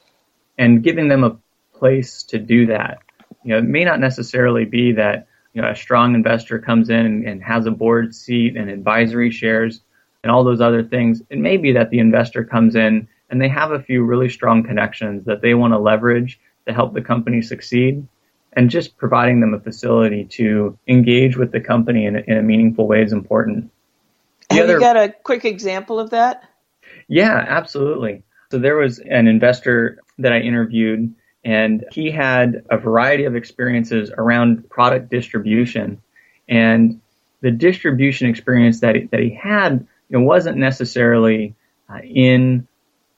and 0.59 0.83
giving 0.83 1.09
them 1.09 1.25
a 1.25 1.37
place 1.75 2.23
to 2.25 2.39
do 2.39 2.67
that. 2.67 2.99
You 3.45 3.53
know, 3.53 3.59
it 3.59 3.65
may 3.65 3.85
not 3.85 3.99
necessarily 3.99 4.65
be 4.65 4.93
that 4.93 5.27
you 5.55 5.63
know 5.63 5.71
a 5.71 5.77
strong 5.77 6.15
investor 6.15 6.59
comes 6.59 6.91
in 6.91 7.07
and, 7.07 7.27
and 7.27 7.43
has 7.43 7.67
a 7.67 7.71
board 7.71 8.15
seat 8.15 8.57
and 8.57 8.71
advisory 8.71 9.31
shares 9.31 9.81
and 10.23 10.31
all 10.31 10.45
those 10.45 10.61
other 10.61 10.83
things. 10.83 11.23
It 11.31 11.39
may 11.39 11.57
be 11.57 11.73
that 11.73 11.91
the 11.91 11.99
investor 11.99 12.45
comes 12.45 12.77
in 12.77 13.09
and 13.31 13.41
they 13.41 13.49
have 13.49 13.73
a 13.73 13.83
few 13.83 14.05
really 14.05 14.29
strong 14.29 14.63
connections 14.63 15.25
that 15.25 15.41
they 15.43 15.55
want 15.55 15.73
to 15.73 15.79
leverage 15.79 16.39
to 16.67 16.73
help 16.73 16.95
the 16.95 17.03
company 17.03 17.43
succeed. 17.43 18.07
And 18.55 18.69
just 18.69 18.99
providing 18.99 19.41
them 19.41 19.55
a 19.55 19.61
facility 19.61 20.27
to 20.33 20.79
engage 20.87 21.39
with 21.39 21.53
the 21.53 21.61
company 21.61 22.05
in, 22.05 22.17
in 22.17 22.37
a 22.37 22.43
meaningful 22.43 22.87
way 22.87 23.03
is 23.03 23.13
important. 23.13 23.71
The 24.51 24.57
Have 24.57 24.65
other, 24.65 24.75
you 24.75 24.81
got 24.81 24.97
a 24.97 25.15
quick 25.23 25.47
example 25.47 25.99
of 25.99 26.11
that? 26.11 26.47
Yeah, 27.09 27.33
absolutely. 27.35 28.25
So 28.51 28.59
there 28.59 28.77
was 28.77 28.99
an 28.99 29.27
investor 29.27 30.03
that 30.19 30.35
I 30.35 30.41
interviewed, 30.41 31.15
and 31.43 31.87
he 31.93 32.11
had 32.11 32.67
a 32.69 32.77
variety 32.77 33.25
of 33.25 33.35
experiences 33.35 34.11
around 34.15 34.69
product 34.69 35.11
distribution. 35.11 36.03
And 36.47 37.01
the 37.41 37.51
distribution 37.51 38.29
experience 38.29 38.81
that 38.81 38.97
he, 38.97 39.07
that 39.07 39.21
he 39.21 39.31
had 39.31 39.87
know, 40.19 40.25
wasn't 40.25 40.57
necessarily 40.59 41.55
uh, 41.89 41.99
in 42.03 42.67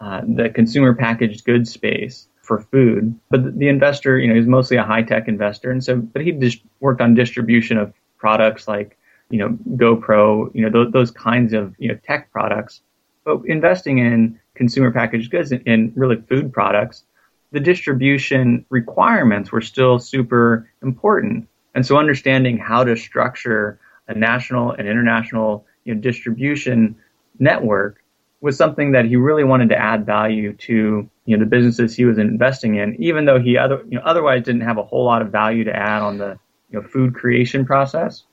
uh, 0.01 0.23
the 0.27 0.51
consumer 0.51 0.95
packaged 0.95 1.45
goods 1.45 1.73
space 1.73 2.29
for 2.43 2.61
food, 2.61 3.19
but 3.31 3.59
the, 3.59 3.69
investor, 3.69 4.19
you 4.19 4.29
know, 4.29 4.35
he's 4.35 4.47
mostly 4.47 4.77
a 4.77 4.83
high 4.83 5.03
tech 5.03 5.29
investor, 5.29 5.71
and 5.71 5.83
so, 5.83 5.97
but 5.97 6.23
he 6.23 6.33
just 6.33 6.61
worked 6.81 7.01
on 7.01 7.15
distribution 7.15 7.79
of 7.79 7.95
products 8.19 8.69
like, 8.69 8.99
you 9.31 9.39
know, 9.39 9.59
GoPro, 9.77 10.55
you 10.55 10.63
know, 10.63 10.71
those, 10.71 10.93
those 10.93 11.11
kinds 11.11 11.53
of 11.53 11.75
you 11.79 11.89
know 11.89 11.99
tech 12.07 12.31
products. 12.33 12.81
But 13.25 13.41
investing 13.47 13.99
in 13.99 14.39
consumer 14.55 14.91
packaged 14.91 15.31
goods 15.31 15.53
and 15.53 15.93
really 15.97 16.17
food 16.17 16.53
products, 16.53 17.05
the 17.53 17.61
distribution 17.61 18.67
requirements 18.69 19.53
were 19.53 19.61
still 19.61 19.99
super 19.99 20.69
important. 20.83 21.49
And 21.75 21.85
so 21.87 21.97
understanding 21.97 22.59
how 22.59 22.85
to 22.85 22.97
structure 22.97 23.79
a 24.09 24.15
national 24.15 24.73
and 24.73 24.87
international 24.87 25.67
you 25.85 25.95
know, 25.95 26.01
distribution 26.01 26.97
network 27.39 28.03
was 28.41 28.57
something 28.59 28.93
that 28.93 29.07
he 29.07 29.17
really 29.17 29.45
wanted 29.45 29.71
to 29.71 29.77
add 29.77 30.05
value 30.05 30.53
to 30.53 31.09
you 31.25 31.37
know 31.37 31.43
the 31.43 31.49
businesses 31.49 31.97
he 31.97 32.05
was 32.05 32.19
investing 32.19 32.75
in, 32.77 33.03
even 33.03 33.25
though 33.25 33.41
he 33.41 33.57
other 33.57 33.83
you 33.89 33.99
know 33.99 34.05
otherwise 34.05 34.45
didn't 34.45 34.63
have 34.63 34.79
a 34.79 34.83
whole 34.83 35.05
lot 35.05 35.23
of 35.23 35.33
value 35.33 35.65
to 35.65 35.75
add 35.75 36.03
on 36.03 36.19
the 36.19 36.39
you 36.71 36.81
know 36.81 36.87
food 36.87 37.15
creation 37.15 37.65
process, 37.65 38.25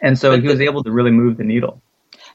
and 0.00 0.18
so 0.18 0.32
but 0.32 0.42
he 0.42 0.48
was 0.48 0.60
able 0.60 0.82
to 0.82 0.90
really 0.90 1.12
move 1.12 1.36
the 1.36 1.44
needle. 1.44 1.80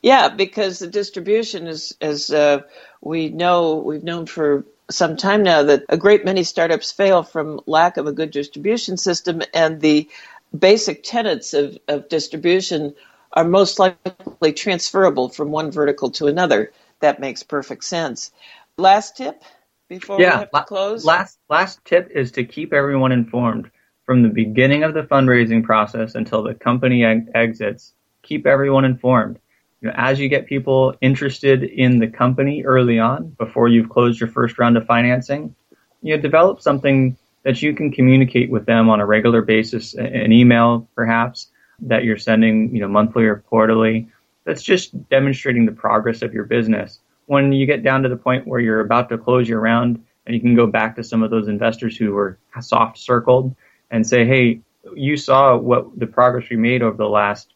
Yeah, 0.02 0.30
because 0.30 0.80
the 0.80 0.88
distribution 0.88 1.68
is, 1.68 1.96
as 2.02 2.30
uh, 2.30 2.62
we 3.02 3.30
know, 3.30 3.76
we've 3.76 4.04
known 4.04 4.26
for 4.26 4.66
some 4.90 5.16
time 5.16 5.44
now 5.44 5.64
that 5.64 5.84
a 5.90 5.98
great 5.98 6.26
many 6.26 6.44
startups 6.44 6.92
fail 6.92 7.24
from 7.24 7.62
lack 7.66 7.98
of 7.98 8.06
a 8.06 8.12
good 8.12 8.32
distribution 8.32 8.98
system, 8.98 9.42
and 9.54 9.82
the 9.82 10.10
basic 10.58 11.04
tenets 11.04 11.54
of, 11.54 11.78
of 11.88 12.10
distribution 12.10 12.96
are 13.34 13.44
most 13.44 13.80
likely 13.80 14.54
transferable 14.54 15.30
from 15.30 15.52
one 15.52 15.72
vertical 15.72 16.12
to 16.12 16.28
another. 16.28 16.72
That 17.00 17.20
makes 17.20 17.44
perfect 17.44 17.84
sense. 17.84 18.32
Last 18.78 19.18
tip 19.18 19.44
before 19.90 20.20
yeah, 20.20 20.36
we 20.36 20.40
have 20.40 20.52
to 20.52 20.64
close? 20.64 21.06
Last 21.06 21.40
last 21.50 21.84
tip 21.86 22.10
is 22.14 22.32
to 22.34 22.44
keep 22.44 22.74
everyone 22.74 23.12
informed 23.12 23.70
from 24.06 24.24
the 24.24 24.30
beginning 24.30 24.84
of 24.84 24.94
the 24.94 25.04
fundraising 25.04 25.64
process 25.64 26.16
until 26.16 26.44
the 26.44 26.54
company 26.54 27.04
exits. 27.34 27.94
Keep 28.22 28.46
everyone 28.46 28.86
informed. 28.86 29.40
You 29.82 29.90
know, 29.90 29.96
as 29.98 30.20
you 30.20 30.30
get 30.30 30.46
people 30.46 30.96
interested 31.02 31.64
in 31.64 32.00
the 32.00 32.08
company 32.08 32.64
early 32.64 33.00
on, 33.00 33.30
before 33.32 33.68
you've 33.68 33.90
closed 33.90 34.20
your 34.20 34.30
first 34.30 34.58
round 34.58 34.78
of 34.78 34.86
financing, 34.86 35.56
you 36.02 36.16
know, 36.16 36.22
develop 36.22 36.62
something 36.62 37.18
that 37.44 37.62
you 37.62 37.74
can 37.74 37.92
communicate 37.92 38.50
with 38.50 38.66
them 38.66 38.90
on 38.90 39.02
a 39.02 39.06
regular 39.06 39.42
basis, 39.42 39.94
an 39.94 40.32
email 40.32 40.88
perhaps, 40.96 41.48
that 41.88 42.04
you're 42.04 42.18
sending, 42.18 42.74
you 42.74 42.82
know, 42.82 42.88
monthly 42.88 43.26
or 43.26 43.38
quarterly. 43.50 44.08
That's 44.46 44.64
just 44.64 45.10
demonstrating 45.10 45.66
the 45.66 45.72
progress 45.72 46.22
of 46.22 46.34
your 46.34 46.46
business. 46.46 47.00
When 47.28 47.54
you 47.54 47.66
get 47.66 47.84
down 47.84 48.04
to 48.04 48.10
the 48.10 48.18
point 48.18 48.48
where 48.48 48.60
you're 48.60 48.82
about 48.82 49.10
to 49.10 49.18
close 49.18 49.48
your 49.48 49.62
round 49.62 50.04
and 50.26 50.36
you 50.36 50.42
can 50.42 50.56
go 50.56 50.68
back 50.68 50.96
to 50.96 51.04
some 51.04 51.24
of 51.24 51.32
those 51.32 51.48
investors 51.48 51.96
who 51.96 52.12
were 52.12 52.38
soft 52.60 52.98
circled 52.98 53.56
and 53.92 54.06
say, 54.06 54.26
Hey, 54.26 54.62
you 54.96 55.16
saw 55.16 55.56
what 55.56 55.98
the 55.98 56.08
progress 56.08 56.50
we 56.50 56.58
made 56.58 56.82
over 56.82 56.98
the 56.98 57.08
last 57.08 57.54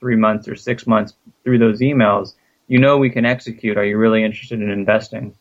three 0.00 0.16
months 0.16 0.48
or 0.48 0.54
six 0.54 0.86
months 0.86 1.14
through 1.44 1.58
those 1.58 1.80
emails. 1.80 2.34
You 2.66 2.78
know 2.78 2.98
we 2.98 3.10
can 3.10 3.24
execute. 3.24 3.78
Are 3.78 3.84
you 3.84 3.96
really 3.96 4.22
interested 4.22 4.60
in 4.60 4.70
investing? 4.70 5.34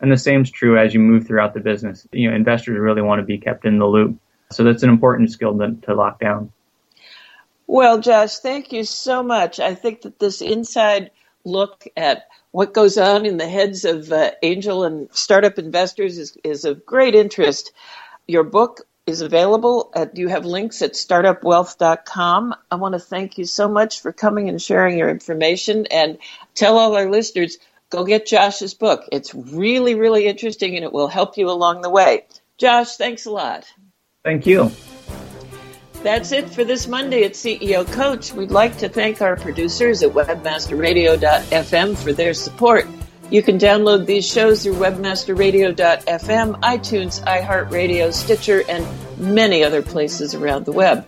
And 0.00 0.10
the 0.10 0.16
same 0.16 0.42
is 0.42 0.50
true 0.50 0.76
as 0.76 0.92
you 0.92 1.00
move 1.00 1.26
throughout 1.26 1.54
the 1.54 1.60
business. 1.60 2.06
You 2.10 2.28
know, 2.28 2.36
investors 2.36 2.78
really 2.78 3.02
want 3.02 3.20
to 3.20 3.24
be 3.24 3.38
kept 3.38 3.64
in 3.64 3.78
the 3.78 3.86
loop. 3.86 4.18
So 4.50 4.64
that's 4.64 4.82
an 4.82 4.90
important 4.90 5.30
skill 5.30 5.56
to, 5.58 5.76
to 5.82 5.94
lock 5.94 6.18
down. 6.18 6.52
Well, 7.72 8.00
Josh, 8.00 8.36
thank 8.36 8.70
you 8.70 8.84
so 8.84 9.22
much. 9.22 9.58
I 9.58 9.74
think 9.74 10.02
that 10.02 10.18
this 10.18 10.42
inside 10.42 11.10
look 11.42 11.88
at 11.96 12.26
what 12.50 12.74
goes 12.74 12.98
on 12.98 13.24
in 13.24 13.38
the 13.38 13.48
heads 13.48 13.86
of 13.86 14.12
uh, 14.12 14.32
angel 14.42 14.84
and 14.84 15.08
startup 15.10 15.58
investors 15.58 16.18
is, 16.18 16.36
is 16.44 16.66
of 16.66 16.84
great 16.84 17.14
interest. 17.14 17.72
Your 18.28 18.44
book 18.44 18.82
is 19.06 19.22
available 19.22 19.90
at, 19.94 20.18
you 20.18 20.28
have 20.28 20.44
links 20.44 20.82
at 20.82 20.92
startupwealth.com. 20.92 22.54
I 22.70 22.74
want 22.74 22.92
to 22.92 22.98
thank 22.98 23.38
you 23.38 23.46
so 23.46 23.68
much 23.70 24.02
for 24.02 24.12
coming 24.12 24.50
and 24.50 24.60
sharing 24.60 24.98
your 24.98 25.08
information 25.08 25.86
and 25.86 26.18
tell 26.54 26.76
all 26.76 26.94
our 26.94 27.10
listeners, 27.10 27.56
go 27.88 28.04
get 28.04 28.26
Josh's 28.26 28.74
book. 28.74 29.08
It's 29.10 29.34
really, 29.34 29.94
really 29.94 30.26
interesting 30.26 30.76
and 30.76 30.84
it 30.84 30.92
will 30.92 31.08
help 31.08 31.38
you 31.38 31.48
along 31.48 31.80
the 31.80 31.88
way. 31.88 32.26
Josh, 32.58 32.96
thanks 32.96 33.24
a 33.24 33.30
lot. 33.30 33.64
Thank 34.22 34.44
you. 34.44 34.70
That's 36.02 36.32
it 36.32 36.50
for 36.50 36.64
this 36.64 36.88
Monday 36.88 37.22
at 37.22 37.32
CEO 37.32 37.90
Coach. 37.92 38.32
We'd 38.32 38.50
like 38.50 38.76
to 38.78 38.88
thank 38.88 39.22
our 39.22 39.36
producers 39.36 40.02
at 40.02 40.10
webmasterradio.fm 40.10 41.96
for 41.96 42.12
their 42.12 42.34
support. 42.34 42.88
You 43.30 43.40
can 43.40 43.56
download 43.56 44.04
these 44.04 44.26
shows 44.26 44.64
through 44.64 44.74
webmasterradio.fm, 44.74 46.60
iTunes, 46.60 47.24
iHeartRadio, 47.24 48.12
Stitcher, 48.12 48.64
and 48.68 48.84
many 49.16 49.62
other 49.62 49.80
places 49.80 50.34
around 50.34 50.64
the 50.64 50.72
web. 50.72 51.06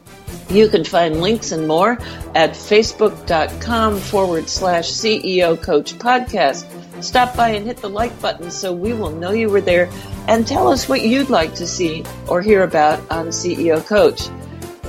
You 0.48 0.68
can 0.68 0.85
find 0.85 1.20
links 1.20 1.50
and 1.50 1.66
more 1.66 1.98
at 2.37 2.50
facebook.com 2.50 3.98
forward 3.98 4.48
slash 4.48 4.90
CEO 4.90 5.61
Coach 5.61 5.94
Podcast. 5.94 6.64
Stop 7.02 7.37
by 7.37 7.50
and 7.50 7.66
hit 7.66 7.78
the 7.78 7.90
like 7.90 8.19
button 8.23 8.50
so 8.50 8.73
we 8.73 8.92
will 8.92 9.10
know 9.10 9.33
you 9.33 9.50
were 9.50 9.60
there 9.60 9.90
and 10.29 10.46
tell 10.46 10.69
us 10.69 10.88
what 10.88 11.02
you'd 11.02 11.31
like 11.31 11.54
to 11.56 11.66
see 11.66 12.04
or 12.29 12.40
hear 12.40 12.62
about 12.62 13.00
on 13.10 13.27
CEO 13.27 13.85
Coach. 13.85 14.31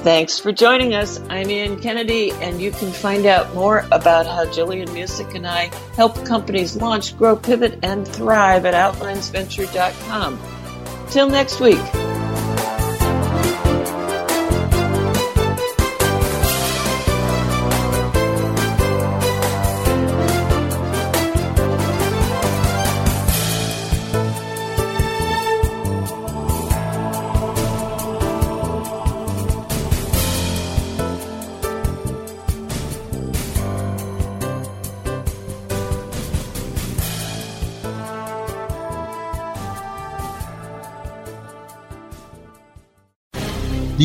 Thanks 0.05 0.37
for 0.37 0.51
joining 0.51 0.93
us. 0.93 1.19
I'm 1.31 1.49
Ann 1.49 1.79
Kennedy, 1.79 2.31
and 2.33 2.61
you 2.61 2.69
can 2.69 2.91
find 2.91 3.25
out 3.25 3.55
more 3.55 3.87
about 3.91 4.27
how 4.27 4.45
Gillian 4.45 4.87
Muessig 4.89 5.33
and 5.33 5.47
I 5.47 5.71
help 5.95 6.23
companies 6.27 6.75
launch, 6.75 7.17
grow, 7.17 7.35
pivot, 7.35 7.79
and 7.81 8.07
thrive 8.07 8.67
at 8.67 8.75
OutlinesVenture.com. 8.75 10.39
Till 11.09 11.27
next 11.27 11.59
week. 11.59 12.04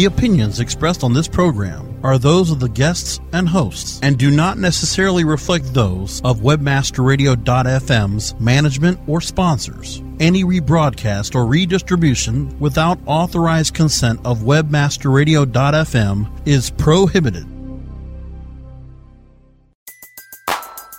The 0.00 0.06
opinions 0.06 0.60
expressed 0.60 1.04
on 1.04 1.12
this 1.12 1.28
program 1.28 2.00
are 2.02 2.16
those 2.16 2.50
of 2.50 2.58
the 2.58 2.70
guests 2.70 3.20
and 3.34 3.46
hosts 3.46 4.00
and 4.02 4.18
do 4.18 4.30
not 4.30 4.56
necessarily 4.56 5.24
reflect 5.24 5.74
those 5.74 6.22
of 6.24 6.40
webmasterradio.fm's 6.40 8.40
management 8.40 8.98
or 9.06 9.20
sponsors. 9.20 10.02
Any 10.18 10.42
rebroadcast 10.42 11.34
or 11.34 11.44
redistribution 11.44 12.58
without 12.58 12.98
authorized 13.04 13.74
consent 13.74 14.20
of 14.24 14.38
webmasterradio.fm 14.38 16.48
is 16.48 16.70
prohibited. 16.70 17.46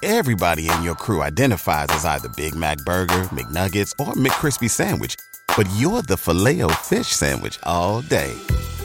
Everybody 0.03 0.69
in 0.69 0.83
your 0.83 0.93
crew 0.93 1.23
identifies 1.23 1.87
as 1.89 2.05
either 2.05 2.29
Big 2.37 2.53
Mac 2.53 2.77
burger, 2.85 3.23
McNuggets, 3.29 3.93
or 3.99 4.13
McCrispy 4.13 4.69
sandwich, 4.69 5.15
but 5.57 5.67
you're 5.77 6.03
the 6.03 6.17
Filet-O-Fish 6.17 7.07
sandwich 7.07 7.57
all 7.63 8.03
day 8.03 8.37